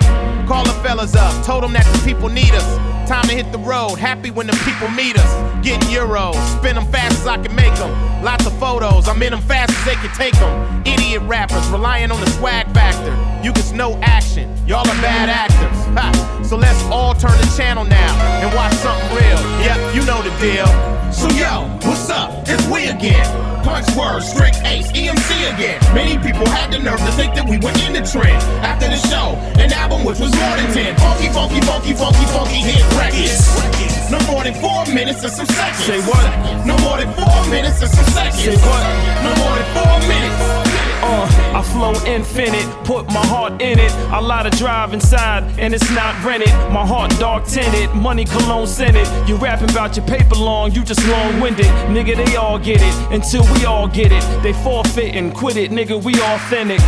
[0.47, 2.63] Call the fellas up, told them that the people need us.
[3.09, 5.65] Time to hit the road, happy when the people meet us.
[5.65, 7.91] Getting euros, spin them fast as I can make them.
[8.23, 10.81] Lots of photos, I'm in them fast as they can take them.
[10.85, 12.64] Idiot rappers relying on the swag
[13.43, 15.77] You get no action, y'all are bad actors.
[15.93, 16.41] Ha.
[16.41, 19.41] So let's all turn the channel now and watch something real.
[19.61, 20.65] Yep, you know the deal.
[21.13, 22.45] So yo, what's up?
[22.49, 23.25] It's we again.
[23.61, 25.77] Punch words, Strick ace, EMC again.
[25.93, 28.41] Many people had the nerve to think that we were in the trend.
[28.65, 30.97] After the show, an album which was more than 10.
[30.97, 33.45] Funky, funky, funky, funky, funky hit records.
[34.09, 35.85] No more than four minutes and some seconds.
[35.85, 36.25] Say what?
[36.65, 38.41] No more than four minutes and some seconds.
[38.41, 38.81] Say what?
[39.21, 40.64] No more than four minutes.
[41.73, 43.91] Flow infinite, put my heart in it.
[44.11, 46.49] A lot of drive inside, and it's not rented.
[46.71, 49.07] My heart dark tinted, money cologne scented.
[49.27, 51.65] You rapping about your paper long, you just long winded.
[51.89, 54.23] Nigga, they all get it until we all get it.
[54.43, 56.79] They forfeit and quit it, nigga, we authentic.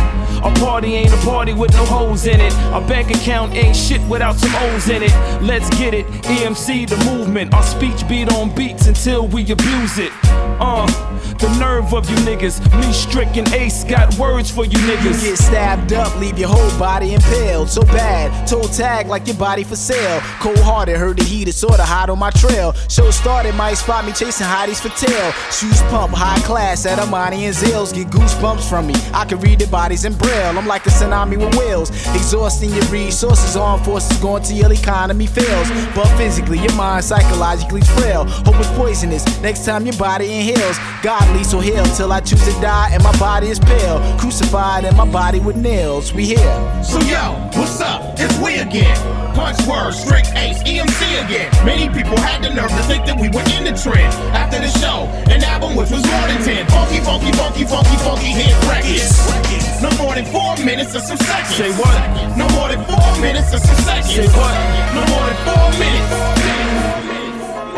[0.42, 2.52] A party ain't a party with no hoes in it.
[2.72, 5.12] A bank account ain't shit without some O's in it.
[5.42, 7.52] Let's get it, EMC the movement.
[7.52, 10.12] Our speech beat on beats until we abuse it.
[10.60, 12.60] Uh, the nerve of you niggas.
[12.80, 15.22] Me stricken ace got words for you niggas.
[15.22, 17.70] You get stabbed up, leave your whole body impaled.
[17.70, 20.20] So bad, toe tag like your body for sale.
[20.40, 22.72] Cold hearted, heard the heat is sorta hot on my trail.
[22.88, 25.32] Show started, might spot me chasing hotties for tail.
[25.50, 27.94] Shoes pump, high class at Amani and Zales.
[27.94, 28.94] Get goosebumps from me.
[29.12, 30.58] I can read the bodies in braille.
[30.58, 31.90] I'm like a tsunami with whales.
[32.14, 35.68] Exhausting your resources, armed forces going till your economy fails.
[35.94, 38.24] But physically, your mind psychologically frail.
[38.24, 39.24] Hope is poisonous.
[39.40, 40.67] Next time your body inhales,
[41.02, 44.00] godly, so heal till I choose to die and my body is pale.
[44.18, 46.12] Crucified and my body with nails.
[46.12, 46.82] We here.
[46.82, 48.02] So yo, what's up?
[48.18, 48.96] It's we again.
[49.34, 51.50] Punch word, Strick ace, EMC again.
[51.64, 54.12] Many people had the nerve to think that we were in the trend.
[54.34, 56.66] After the show, an album which was more than 10.
[56.66, 59.14] Funky, funky, funky, funky, funky hit records.
[59.80, 61.54] No more than four minutes or some seconds.
[61.54, 61.96] Say what?
[62.36, 64.10] No more than four minutes or some seconds.
[64.10, 64.54] Say what?
[64.94, 66.37] No more than four minutes.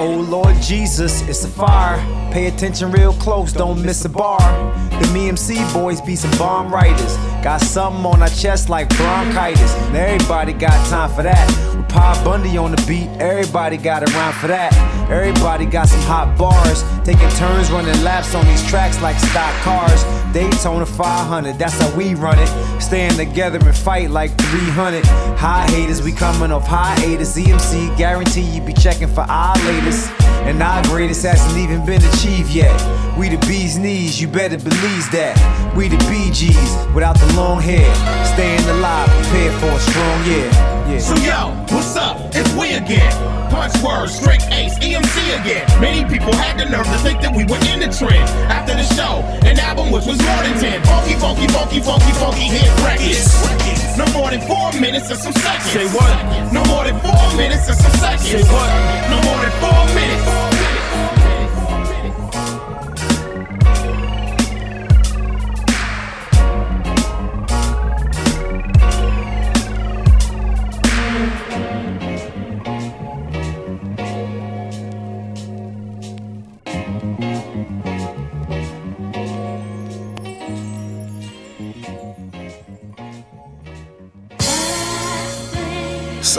[0.02, 1.98] Oh Lord Jesus, it's a fire.
[2.32, 4.40] Pay attention real close, don't miss a bar.
[4.98, 7.18] The me MC boys be some bomb writers.
[7.42, 9.74] Got something on our chest like bronchitis.
[9.74, 11.76] And everybody got time for that.
[11.76, 14.72] With Pa Bundy on the beat, everybody got around for that.
[15.10, 16.82] Everybody got some hot bars.
[17.04, 20.04] Taking turns running laps on these tracks like stock cars.
[20.32, 22.48] Daytona 500, that's how we run it.
[22.80, 25.04] Staying together and fight like 300.
[25.36, 27.34] High haters, we coming off high haters.
[27.36, 29.56] EMC guarantee you be checking for our
[29.90, 30.10] latest.
[30.46, 32.74] And our greatest hasn't even been achieved yet.
[33.18, 35.36] We the bee's knees, you better believe that.
[35.76, 37.94] We the Bee Gees without the long hair.
[38.24, 40.69] Staying alive, prepared for a strong year.
[40.88, 40.98] Yeah.
[40.98, 42.16] So yo, what's up?
[42.34, 43.12] It's we again.
[43.50, 45.66] Punch word, Strick ace, EMC again.
[45.80, 48.24] Many people had the nerve to think that we were in the trend.
[48.50, 50.82] After the show, an album which was more than 10.
[50.86, 53.34] Funky, funky, funky, funky, funky hit records.
[53.98, 55.70] No more than four minutes or some seconds.
[55.74, 56.14] Say what?
[56.52, 58.30] No more than four minutes or some seconds.
[58.30, 58.68] Say what?
[59.10, 60.59] No more than four minutes.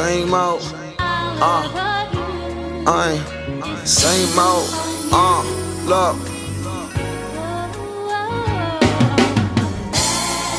[0.02, 0.64] Same old,
[0.98, 1.62] uh,
[2.88, 3.22] I
[3.86, 4.68] same old,
[5.14, 5.44] uh,
[5.86, 6.18] look.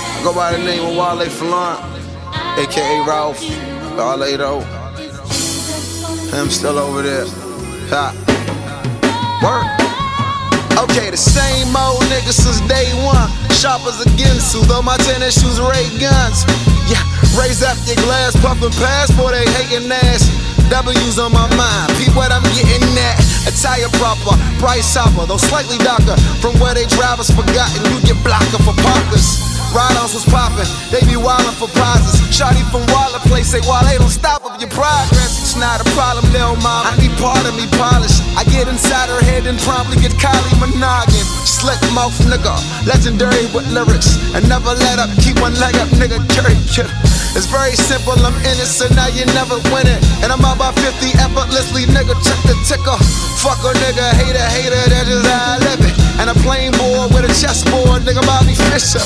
[0.07, 1.83] I go by the name of Wale Folarin,
[2.57, 3.42] aka Ralph,
[3.98, 4.61] Wale though.
[6.31, 7.26] Him still over there.
[7.90, 8.14] Ha.
[9.42, 9.66] Work.
[10.85, 13.28] Okay, the same old nigga since day one.
[13.50, 16.44] Shoppers again, so though my tennis shoes ray guns.
[16.87, 17.02] Yeah,
[17.38, 20.28] raise up your glass, puffin' past for they hating ass.
[20.68, 23.20] W's on my mind, peep what I'm getting at.
[23.44, 26.16] Attire proper, price hopper, though slightly darker.
[26.40, 29.52] From where they drivers forgotten, you get blocker for parkers.
[29.72, 32.20] Ride-ons was poppin', they be wildin' for prizes.
[32.28, 35.86] Shotty from Waller Place say, while they don't stop up your progress, it's not a
[35.96, 36.92] problem, little mama.
[36.92, 38.20] I need part of me polished.
[38.36, 41.16] I get inside her head and promptly get Kylie Minogue.
[41.48, 42.52] Slick mouth nigga,
[42.84, 44.20] legendary with lyrics.
[44.36, 46.88] And never let up, keep one leg up, nigga, carry kid.
[47.32, 50.04] It's very simple, I'm innocent, now you never win it.
[50.20, 52.98] And I'm out by 50 effortlessly, nigga, check the ticker.
[53.40, 55.96] Fuck a nigga, hater, hater, that's just how I live it.
[56.20, 59.00] And a plain board with a chessboard, nigga, Bobby Fischer.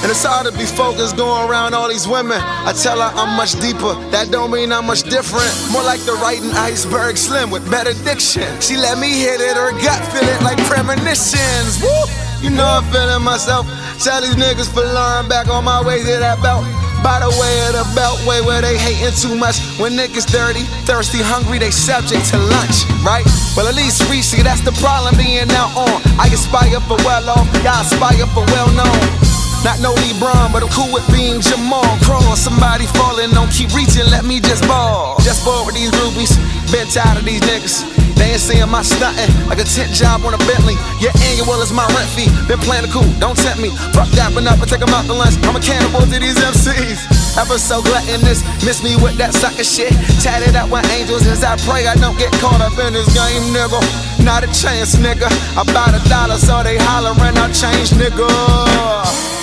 [0.00, 2.40] And it's hard to be focused going around all these women.
[2.40, 5.52] I tell her I'm much deeper, that don't mean I'm much different.
[5.68, 8.48] More like the writing iceberg slim with better diction.
[8.64, 11.84] She let me hit it, her gut feel it like premonitions.
[11.84, 11.92] Woo!
[12.40, 13.68] You know I'm feeling myself.
[14.00, 16.64] Tell these niggas for learn back on my way to that belt.
[17.02, 19.60] By the way of the beltway where they hating too much.
[19.78, 23.24] When niggas dirty, thirsty, hungry, they subject to lunch, right?
[23.56, 26.02] Well, at least Reese, that's the problem being out on.
[26.18, 29.26] I aspire for well off, y'all aspire for well known.
[29.64, 31.82] Not no LeBron, but I'm cool with being Jamal.
[32.06, 35.18] Crawl, somebody falling, don't keep reaching, let me just ball.
[35.26, 36.38] Just ball with these groupies,
[36.72, 37.84] been tired of these niggas.
[38.16, 40.74] They ain't seeing my stunting like a tent job on a Bentley.
[41.04, 42.32] Your annual is my rent fee.
[42.48, 43.68] Been playing the cool, don't tempt me.
[43.92, 45.36] Fuck dapping up and take 'em out to lunch.
[45.44, 46.98] I'm a cannibal to these MCs.
[47.36, 49.92] Ever so gluttonous, miss me with that sucker shit.
[50.24, 53.42] Tatted up with angels as I pray I don't get caught up in this game,
[53.52, 53.80] nigga.
[54.24, 55.28] Not a chance, nigga.
[55.56, 58.28] About a dollar, so they hollering, I change, nigga.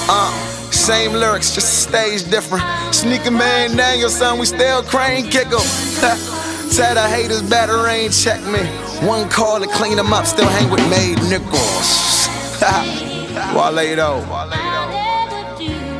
[0.09, 0.33] Uh,
[0.71, 2.65] same lyrics, just stage different.
[2.91, 6.39] Sneaking man, Daniel, son, we still crane kick 'em.
[6.75, 8.59] Tell the haters better ain't check me.
[9.07, 12.27] One call to clean them up, still hang with made nickels.
[13.53, 14.21] Wale though.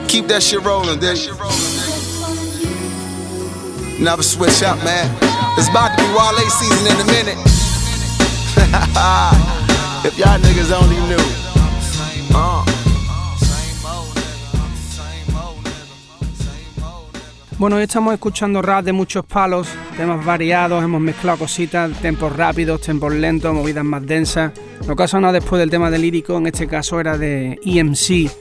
[0.07, 1.19] Keep that shit rolling, dude.
[4.01, 5.15] Never switch up, man.
[5.59, 7.38] It's about to be Wale season in a minute.
[10.05, 11.42] If y'all niggas only knew.
[17.60, 22.82] Bueno, hoy estamos escuchando rap de muchos palos, temas variados, hemos mezclado cositas, tempos rápidos,
[22.82, 24.51] tempos lentos, movidas más densas.
[24.88, 28.32] Lo que ha sonado después del tema de lírico, en este caso era de EMC,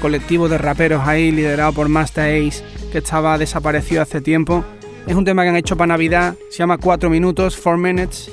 [0.00, 4.64] colectivo de raperos ahí liderado por Master Ace, que estaba desaparecido hace tiempo.
[5.06, 8.30] Es un tema que han hecho para Navidad, se llama 4 minutos, 4 minutes.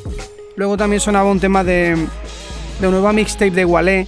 [0.55, 1.97] Luego también sonaba un tema de,
[2.79, 4.07] de una nueva mixtape de Walé.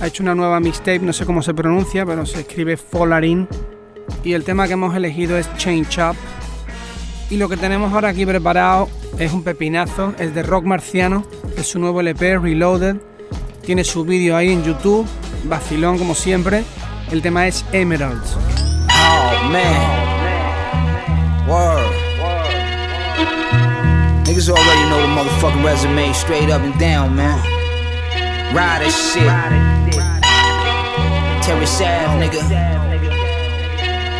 [0.00, 3.46] Ha hecho una nueva mixtape, no sé cómo se pronuncia, pero se escribe Folarin
[4.24, 6.16] y el tema que hemos elegido es Change Up.
[7.30, 8.88] Y lo que tenemos ahora aquí preparado
[9.18, 11.24] es un pepinazo, es de Rock Marciano,
[11.56, 12.96] es su nuevo LP Reloaded.
[13.64, 15.06] Tiene su vídeo ahí en YouTube,
[15.44, 16.64] vacilón como siempre.
[17.10, 18.36] El tema es Emeralds.
[18.90, 20.06] Oh man.
[21.48, 22.06] Word.
[24.26, 27.38] Niggas already know the motherfucking resume straight up and down, man.
[28.52, 29.22] Ride that shit.
[31.42, 32.95] Terry Sav, nigga.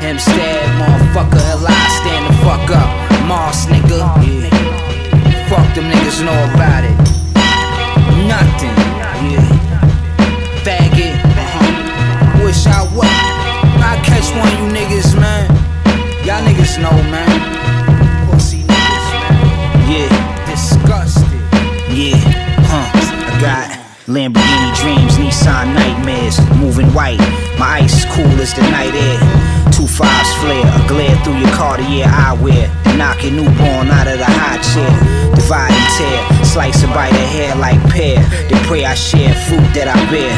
[0.01, 1.73] Hempstead, motherfucker, L.I.
[1.99, 2.91] stand the fuck up.
[3.27, 3.99] Moss, nigga.
[4.23, 5.49] Yeah.
[5.49, 6.97] Fuck them niggas know about it.
[8.29, 8.77] Nothing.
[9.31, 9.47] Yeah.
[10.65, 11.15] Faggot.
[11.25, 12.45] Uh-huh.
[12.45, 13.07] Wish I would.
[13.83, 15.47] I catch one of you niggas, man.
[16.25, 18.29] Y'all niggas know, man.
[18.31, 19.91] Pussy niggas, man.
[19.91, 20.47] Yeah.
[20.51, 21.41] Disgusted.
[21.91, 22.17] Yeah.
[22.69, 22.91] Huh.
[23.33, 23.66] I got.
[24.07, 27.19] Lamborghini dreams, Nissan nightmares, moving white.
[27.59, 29.19] My ice cool as the night air.
[29.73, 32.71] Two fives flare, a glare through your Cartier eyewear.
[32.97, 35.35] Knock your newborn out of the high chair.
[35.35, 38.23] Divide and tear, slice and bite her hair like pear.
[38.49, 40.31] They pray I share fruit that I bear.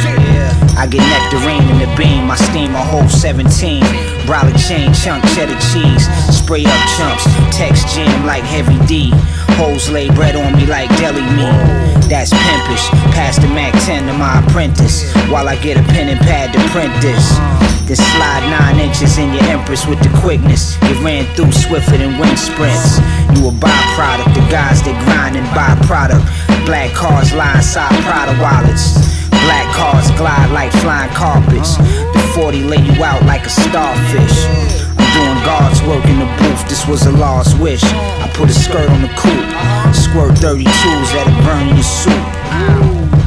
[0.78, 4.17] I get nectarine in the beam, I steam a whole 17.
[4.28, 6.04] Brolic chain, chunk cheddar cheese.
[6.28, 7.24] Spray up chumps,
[7.56, 9.08] text jam like heavy D.
[9.56, 11.56] Hoes lay bread on me like deli meat.
[12.12, 12.92] That's pimpish.
[13.16, 15.10] Pass the Mac 10 to my apprentice.
[15.32, 17.24] While I get a pen and pad to print this.
[17.88, 20.76] Then slide nine inches in your empress with the quickness.
[20.82, 23.00] You ran through swifter than wind sprints.
[23.32, 26.20] You a byproduct, the guys that grind and byproduct.
[26.66, 29.17] Black cars lie inside Prada wallets.
[29.78, 31.76] Cars glide like flying carpets.
[31.78, 34.38] The 40 lay you out like a starfish.
[34.98, 37.84] I'm doing God's work in the booth, this was a lost wish.
[37.84, 39.50] I put a skirt on the coupe,
[39.94, 42.26] squirt 32s that it burn your suit.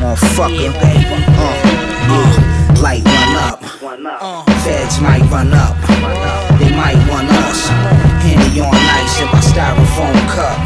[0.04, 1.56] Motherfucker, uh,
[2.12, 4.44] yeah, light one up.
[4.60, 5.80] Feds might run up,
[6.60, 7.70] they might want us.
[8.20, 10.60] Handy on ice in my styrofoam cup.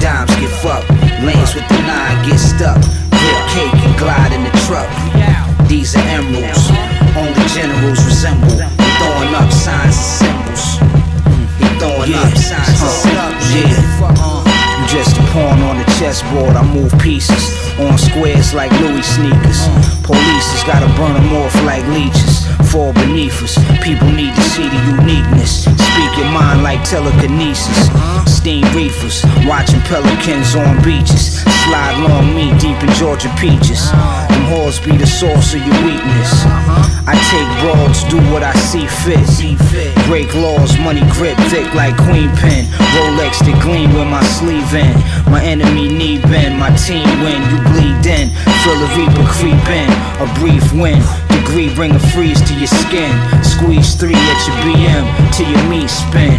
[0.00, 0.90] Dimes get fucked,
[1.24, 3.13] lanes with the nine get stuck.
[3.24, 4.90] Grip cake and glide in the truck.
[5.68, 6.68] These are emeralds,
[7.16, 8.48] only generals resemble.
[8.48, 8.68] They
[9.00, 10.78] throwing up signs and symbols.
[11.58, 13.54] They throwing up signs and symbols.
[13.54, 14.04] Yeah.
[14.04, 14.43] Uh-huh.
[14.94, 16.54] Just a pawn on the chessboard.
[16.54, 19.66] I move pieces on squares like Louis sneakers.
[20.06, 22.46] Police has gotta burn them off like leeches.
[22.70, 23.58] Fall beneath us.
[23.82, 25.64] People need to see the uniqueness.
[25.66, 27.90] Speak your mind like telekinesis.
[28.30, 31.42] Steam reefers, watching pelicans on beaches.
[31.66, 33.90] Slide long me deep in Georgia peaches.
[34.44, 36.44] Them whores be the source of your weakness.
[37.08, 39.24] I take broads, do what I see fit.
[40.06, 42.66] Break laws, money grip thick like queen pin.
[42.92, 44.92] Rolex to gleam with my sleeve in.
[45.32, 47.40] My enemy knee bend, my team win.
[47.48, 48.28] You bleed in,
[48.64, 49.88] feel the reaper creep in.
[50.20, 53.12] A brief win, degree bring a freeze to your skin.
[53.42, 56.36] Squeeze three at your BM till your meat spin.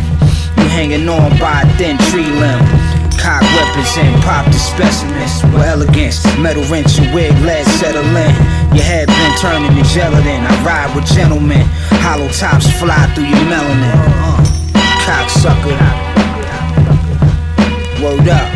[0.57, 2.84] You hanging on by a thin tree limb.
[3.19, 6.23] Cock weapons and pop the specimens with elegance.
[6.37, 8.33] Metal wrench and wig, lead settle in.
[8.75, 10.45] Your head been turning to gelatin.
[10.45, 11.65] I ride with gentlemen.
[12.03, 13.95] Hollow tops fly through your melanin.
[14.21, 14.39] Uh,
[15.05, 15.79] cocksucker.
[18.03, 18.49] Word up.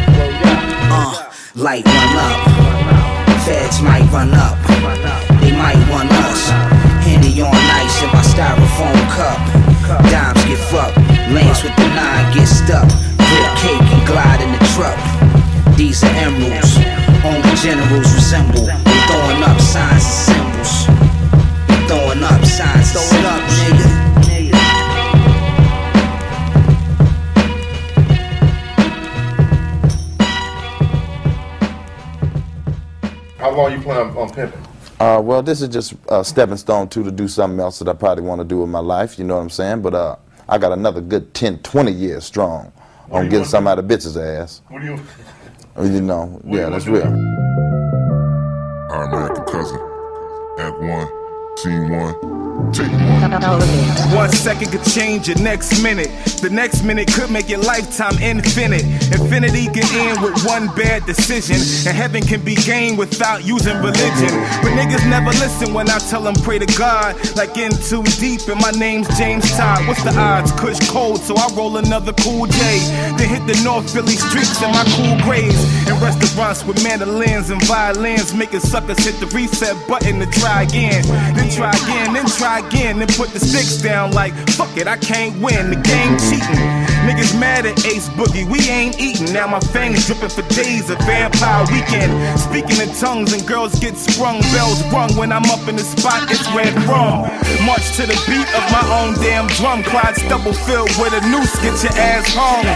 [0.92, 2.40] Uh, light one up.
[3.46, 4.58] Feds might run up.
[5.42, 6.50] They might want us.
[7.08, 9.40] Handy on ice in my styrofoam cup.
[10.12, 10.98] Dimes get fucked.
[11.32, 13.09] Lanes with the nine get stuck.
[13.60, 14.98] Grip cake and glide in the truck.
[15.76, 16.78] These are emeralds.
[17.26, 18.66] Only generals resemble.
[18.66, 20.88] They throwing up signs and symbols.
[21.68, 23.60] They throwing up signs and symbols.
[23.60, 24.00] nigga.
[33.40, 34.62] How long you plan on pimping?
[35.00, 37.94] Uh, well, this is just a stepping stone too to do something else that I
[37.94, 39.18] probably want to do with my life.
[39.18, 39.82] You know what I'm saying?
[39.82, 40.16] But uh,
[40.48, 42.79] I got another good 10, 20 years strong What do
[43.12, 44.62] on you getting want something out of bitch's ass.
[44.70, 45.00] What do you?
[45.84, 47.36] You know, What yeah, you that's wanna real.
[48.92, 49.80] Our American cousin,
[50.60, 52.49] Act One, Scene one.
[52.60, 54.30] One.
[54.32, 56.10] Second could change your next minute.
[56.42, 58.84] The next minute could make your lifetime infinite.
[59.12, 61.58] Infinity can end with one bad decision.
[61.88, 64.32] And heaven can be gained without using religion.
[64.64, 67.16] But niggas never listen when I tell them pray to God.
[67.36, 69.88] Like in too deep, and my name's James Todd.
[69.88, 70.52] What's the odds?
[70.54, 72.80] Kush cold, so I roll another cool J.
[73.18, 75.60] Then hit the North Philly streets in my cool grays.
[75.88, 78.34] And restaurants with mandolins and violins.
[78.34, 81.04] Making suckers hit the reset button to try again.
[81.36, 84.98] Then try again, then try again and put the sticks down like, fuck it, I
[84.98, 85.70] can't win.
[85.70, 86.89] The game cheating.
[87.40, 89.32] Mad at Ace Boogie, we ain't eating.
[89.32, 92.12] Now my fangs dripping for days of vampire weekend.
[92.40, 96.28] Speaking in tongues and girls get sprung, bells rung when I'm up in the spot,
[96.30, 97.32] it's red rum.
[97.64, 99.84] March to the beat of my own damn drum.
[99.84, 102.68] Clyde stubble filled with a noose, get your ass hung.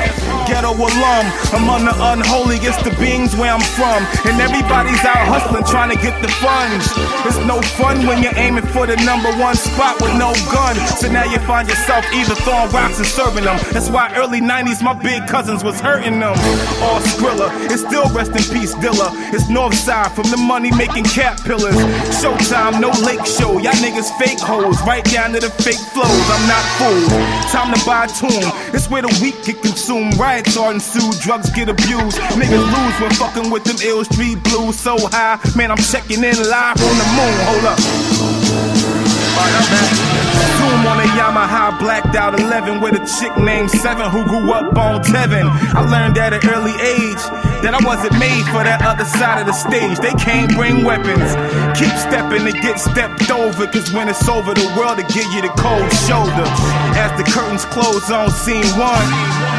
[0.48, 1.26] Ghetto alum,
[1.60, 2.58] among the unholy.
[2.64, 4.04] It's the beings where I'm from.
[4.24, 6.88] And everybody's out hustling, trying to get the funds.
[7.28, 10.76] It's no fun when you're aiming for the number one spot with no gun.
[10.96, 13.60] So now you find yourself either throwing rocks and serving them.
[13.72, 16.38] That's why early 90s my big cousins was hurting them.
[16.86, 19.10] All Skrilla, it's still rest in peace Dilla.
[19.34, 21.74] It's north side from the money making cap pillars.
[22.22, 23.58] Showtime, no lake show.
[23.58, 26.26] Y'all niggas fake hoes, right down to the fake flows.
[26.30, 27.10] I'm not fooled.
[27.50, 28.46] Time to buy a tune.
[28.76, 30.18] It's where the weak get consumed.
[30.18, 32.20] Riots are ensued, drugs get abused.
[32.38, 35.40] Niggas lose when fucking with them ill street blues so high.
[35.56, 37.36] Man, I'm checking in live from the moon.
[37.50, 38.93] Hold up.
[39.34, 44.78] Zoom on a Yamaha blacked out 11 with a chick named Seven who grew up
[44.78, 45.50] on Tevin.
[45.74, 47.24] I learned at an early age
[47.66, 49.98] that I wasn't made for that other side of the stage.
[49.98, 51.34] They can't bring weapons.
[51.80, 55.42] Keep stepping to get stepped over, cause when it's over, the world will give you
[55.42, 56.46] the cold shoulder.
[56.94, 59.10] As the curtains close on scene one,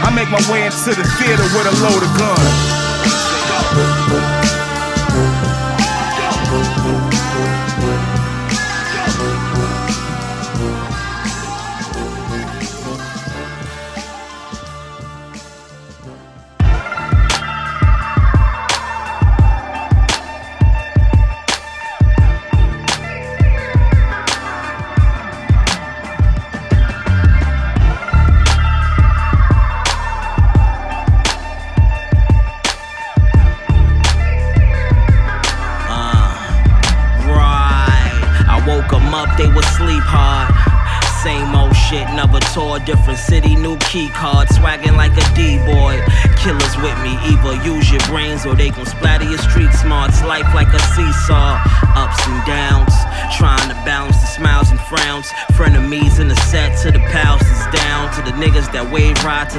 [0.06, 2.12] I make my way into the theater with a load of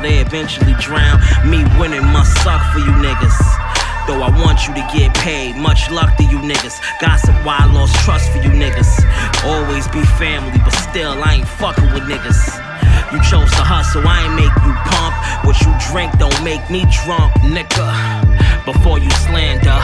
[0.06, 1.20] they eventually drown.
[1.50, 3.40] Me winning must suck for you niggas.
[4.06, 6.78] Though I want you to get paid, much luck to you niggas.
[7.02, 9.02] Gossip why I lost trust for you niggas.
[9.44, 12.42] Always be family, but still I ain't fucking with niggas.
[13.12, 15.16] You chose to hustle, I ain't make you pump.
[15.42, 17.90] What you drink don't make me drunk, nigga.
[18.66, 19.82] Before you slander,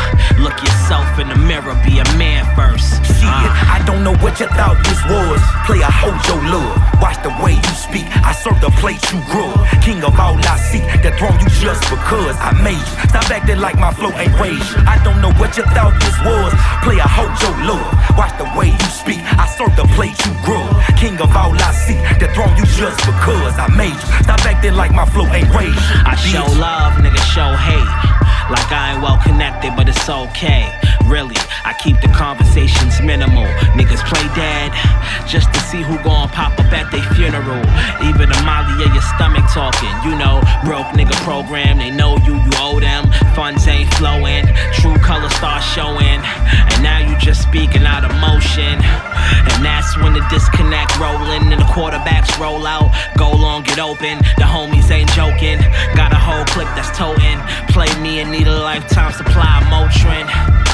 [0.51, 2.99] look yourself in the mirror, be a man first.
[3.07, 3.75] See it, uh.
[3.75, 5.39] I don't know what you thought this was.
[5.65, 6.75] Play a hold your love.
[6.99, 8.05] Watch the way you speak.
[8.23, 9.53] I serve the plate you grew.
[9.79, 12.95] King of all I see, that throne you just because I made you.
[13.09, 14.67] Stop acting like my flow ain't rage.
[14.83, 16.51] I don't know what you thought this was.
[16.83, 17.87] Play a hold your love.
[18.19, 19.23] Watch the way you speak.
[19.23, 20.67] I serve the plate you grew.
[20.99, 24.09] King of all I see, that throne you just because I made you.
[24.27, 25.79] Stop acting like my flow ain't rage.
[26.03, 28.20] I show love, nigga, show hate.
[28.51, 30.67] Like I ain't well connected, but it's okay.
[31.07, 33.47] Really, I keep the conversations minimal.
[33.79, 34.75] Niggas play dead
[35.23, 37.63] just to see who gon' pop up at their funeral.
[38.03, 39.91] Even a molly of your stomach talking.
[40.03, 43.07] You know, broke nigga program, they know you, you owe them.
[43.35, 44.43] Funds ain't flowing,
[44.83, 46.19] true colors start showing.
[46.19, 48.75] And now you just speaking out of motion.
[48.83, 52.91] And that's when the disconnect rolling and the quarterbacks roll out.
[53.17, 54.19] Go long, get open.
[54.35, 55.59] The homies ain't joking.
[55.95, 57.39] Got a whole clip that's toting.
[57.71, 60.70] Play me and need a lifetime supply of Motrin.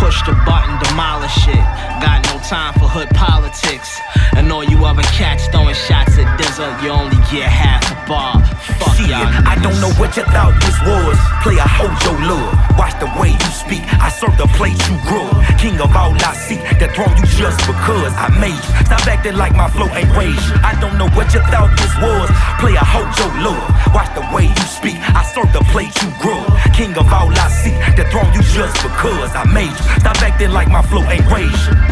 [0.00, 1.66] Push the button, demolish it.
[2.00, 4.00] Got no time for hood politics.
[4.34, 8.40] And all you other cats throwing shots at DZA, you only get half a bar.
[8.80, 9.28] Fuck See y'all.
[9.44, 11.20] I don't know what you thought this was.
[11.44, 12.48] Play a hold your love.
[12.80, 13.84] Watch the way you speak.
[14.00, 15.28] I serve the plate you grew.
[15.60, 16.56] King of all I see.
[16.80, 18.72] That throne you just because I made you.
[18.88, 20.40] Stop acting like my flow ain't rage.
[20.64, 22.32] I don't know what you thought this was.
[22.56, 23.68] Play a hold your love.
[23.92, 24.96] Watch the way you speak.
[25.12, 26.40] I serve the plate you grew.
[26.72, 27.76] King of all I see.
[28.00, 29.89] That throne you just because I made you.
[29.98, 31.50] Stop acting like my flow ain't rage,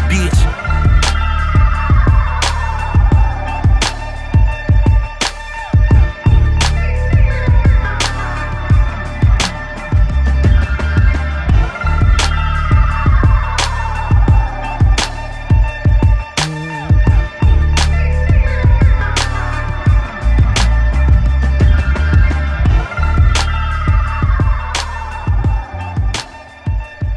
[0.09, 0.78] bitch.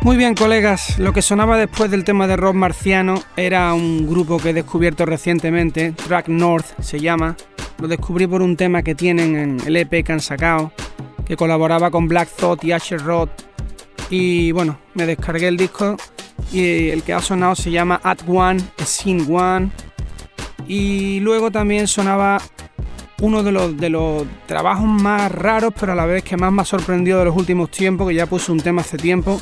[0.02, 4.38] Muy bien, colegas, lo que sonaba después del tema de rock marciano era un grupo
[4.38, 7.36] que he descubierto recientemente, Track North se llama.
[7.78, 10.72] Lo descubrí por un tema que tienen en el EP que han sacado,
[11.24, 13.30] que colaboraba con Black Thought y Asher Roth.
[14.10, 15.96] Y bueno, me descargué el disco
[16.52, 19.70] y el que ha sonado se llama At One, Scene One.
[20.66, 22.38] Y luego también sonaba
[23.20, 26.62] uno de los, de los trabajos más raros, pero a la vez que más me
[26.62, 29.40] ha sorprendido de los últimos tiempos, que ya puse un tema hace tiempo,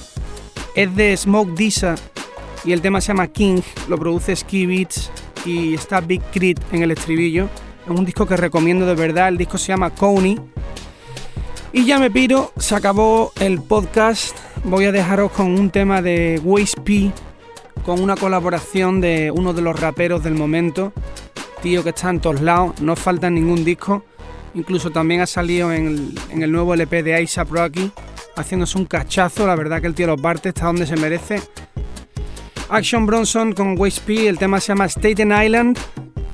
[0.83, 1.95] es de Smoke Disa
[2.65, 5.11] y el tema se llama King, lo produce Ski Beats
[5.45, 7.49] y está Big Crit en el estribillo.
[7.85, 10.41] Es un disco que recomiendo de verdad, el disco se llama Coney.
[11.73, 14.35] Y ya me piro, se acabó el podcast.
[14.65, 17.13] Voy a dejaros con un tema de Waste P
[17.85, 20.93] con una colaboración de uno de los raperos del momento,
[21.63, 24.03] tío que está en todos lados, no falta ningún disco.
[24.55, 27.93] Incluso también ha salido en el, nuevo LP de ASAP Rocky
[28.37, 29.47] haciéndose un cachazo.
[29.47, 31.41] La verdad que el tío los parte, está donde se merece.
[32.69, 35.79] Action Bronson con Waste P, el tema se llama Staten Island.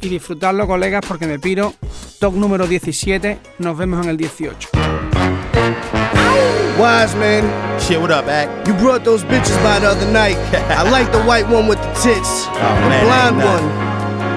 [0.01, 1.74] Y disfrutarlo, colegas, porque me piro.
[2.20, 4.68] Top número 17, nos vemos en el 18.
[6.78, 7.80] Wise man.
[7.80, 8.68] Shit, what up, Act?
[8.68, 10.36] You brought those bitches by the other night.
[10.68, 12.44] I like the white one with the tits.
[12.49, 13.86] Oh, the man, ain't one.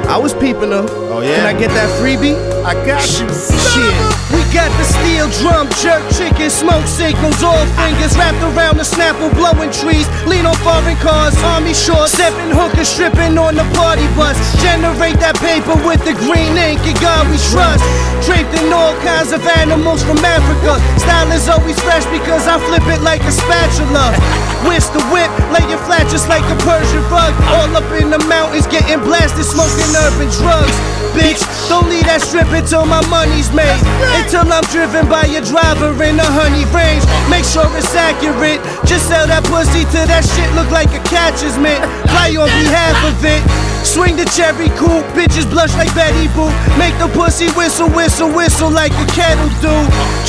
[0.07, 0.85] I was peeping her.
[0.87, 1.35] Oh, yeah?
[1.35, 2.35] Can I get that freebie?
[2.63, 3.27] I got you.
[3.27, 4.28] Shit.
[4.39, 9.27] We got the steel drum, jerk chicken, smoke signals, all fingers wrapped around the snapple,
[9.35, 10.07] blowing trees.
[10.23, 14.39] Lean on foreign cars, army shorts, stepping hookers, stripping on the party bus.
[14.63, 17.83] Generate that paper with the green ink, and God we trust.
[18.23, 20.79] Draped in all kinds of animals from Africa.
[21.03, 24.15] Style is always fresh because I flip it like a spatula.
[24.63, 27.35] Whisk the whip, lay it flat just like a Persian rug.
[27.59, 30.75] All up in the mountains, getting blasted, smoking urban drugs.
[31.15, 33.81] Bitch, don't leave that strip until my money's made.
[34.29, 37.01] Until I'm driven by a driver in a honey range.
[37.33, 38.61] Make sure it's accurate.
[38.85, 41.81] Just sell that pussy till that shit look like a catcher's mitt.
[42.13, 43.68] Fly on behalf of it.
[43.83, 46.51] Swing the cherry coupe, bitches blush like Betty Boop.
[46.77, 49.73] Make the pussy whistle, whistle, whistle like a kettle do.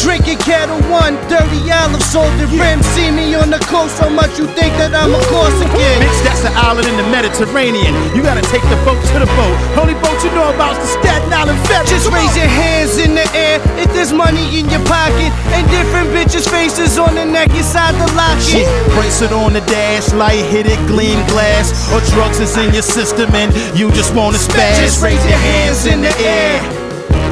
[0.00, 2.80] Drinking Ketel One, dirty olive, salted rim.
[2.94, 5.98] See me on the coast, so much you think that I'm a Corsican.
[6.00, 7.92] Bitch, that's an island in the Mediterranean.
[8.16, 9.56] You gotta take the boat to the boat.
[9.76, 11.86] Only boat you know about the Staten Island Ferry.
[11.90, 12.46] Just Come raise on.
[12.46, 16.98] your hands in the air if there's money in your pocket and different bitches' faces
[16.98, 18.42] on the neck inside the locket.
[18.42, 21.70] Shit, brace it on the dash, light hit it, gleam glass.
[21.92, 23.28] Or drugs is in your system
[23.74, 24.76] you just wanna spaz.
[24.80, 26.60] Just raise your hands in the air.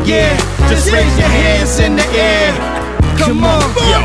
[0.07, 0.35] Yeah,
[0.69, 2.78] just raise your hands in the air.
[3.19, 4.01] Come on, Yo,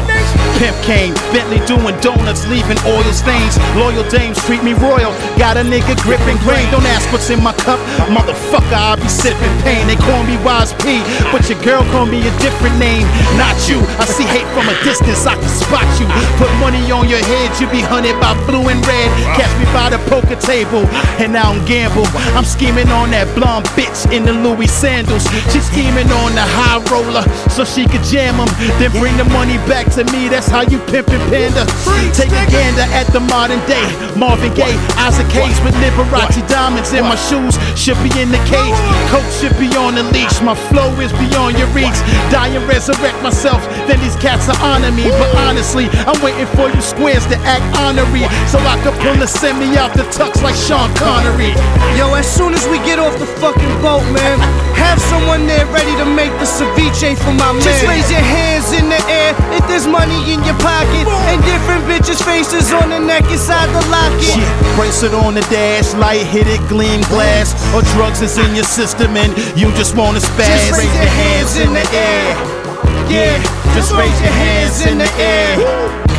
[0.58, 3.58] Pimp came, Bentley doing donuts, leaving oil stains.
[3.76, 5.12] Loyal dames treat me royal.
[5.38, 6.66] Got a nigga gripping grain.
[6.72, 8.74] Don't ask what's in my cup, motherfucker.
[8.74, 9.86] I'll be sipping pain.
[9.88, 11.00] They call me Wais P,
[11.32, 13.06] but your girl call me a different name.
[13.38, 13.80] Not you.
[14.02, 15.26] I see hate from a distance.
[15.26, 16.08] I can spot you.
[16.42, 19.10] Put money on your head, you be hunted by blue and red.
[19.38, 20.86] Catch me by the poker table,
[21.22, 22.08] and now I don't gamble.
[22.34, 25.24] I'm scheming on that blonde bitch in the Louis sandals.
[25.52, 28.50] She's scheming on the high roller so she could jam 'em.
[28.80, 30.32] Then bring the money back to me.
[30.32, 31.68] That's how you pimpin' panda.
[32.16, 33.84] Take a gander at the modern day.
[34.16, 37.60] Marvin Gaye, Isaac Hayes with Liberace diamonds in my shoes.
[37.76, 38.80] Should be in the cage.
[39.12, 40.40] Coach should be on the leash.
[40.40, 42.00] My flow is beyond your reach.
[42.32, 43.60] Die and resurrect myself.
[43.88, 45.10] Then these cats will honor me.
[45.10, 48.26] But honestly, I'm waiting for you squares to act honorary.
[48.48, 51.52] So I could pull the semi out the tux like Sean Connery.
[51.98, 54.40] Yo, as soon as we get off the fucking boat, man,
[54.76, 57.62] have someone there ready to make the ceviche for my man.
[57.62, 61.84] Just raise your hands in the air if there's money in your pocket and different
[61.86, 64.24] bitches' faces on the neck inside the locket.
[64.24, 67.54] Shit, brace it on the dash, light hit it, gleam glass.
[67.76, 70.72] Or drugs is in your system and you just wanna spaz.
[70.72, 72.64] Just raise your hands in the air.
[73.10, 73.38] Yeah,
[73.74, 75.58] just raise your hands in the air.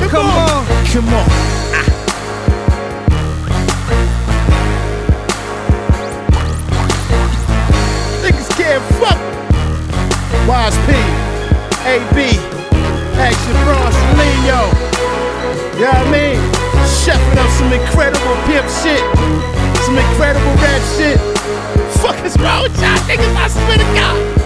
[0.09, 0.67] Come on.
[0.93, 1.27] Come on.
[1.75, 1.87] Ah.
[8.23, 9.19] Niggas can't fuck.
[10.49, 10.93] Wais P,
[11.89, 12.39] AB,
[13.17, 14.61] Action Bronson, Leo.
[15.75, 16.39] You know what I mean?
[17.03, 19.03] Chefing up some incredible pimp shit.
[19.85, 21.19] Some incredible rap shit.
[22.01, 23.35] Fuck is wrong with y'all niggas?
[23.37, 24.44] I swear to God.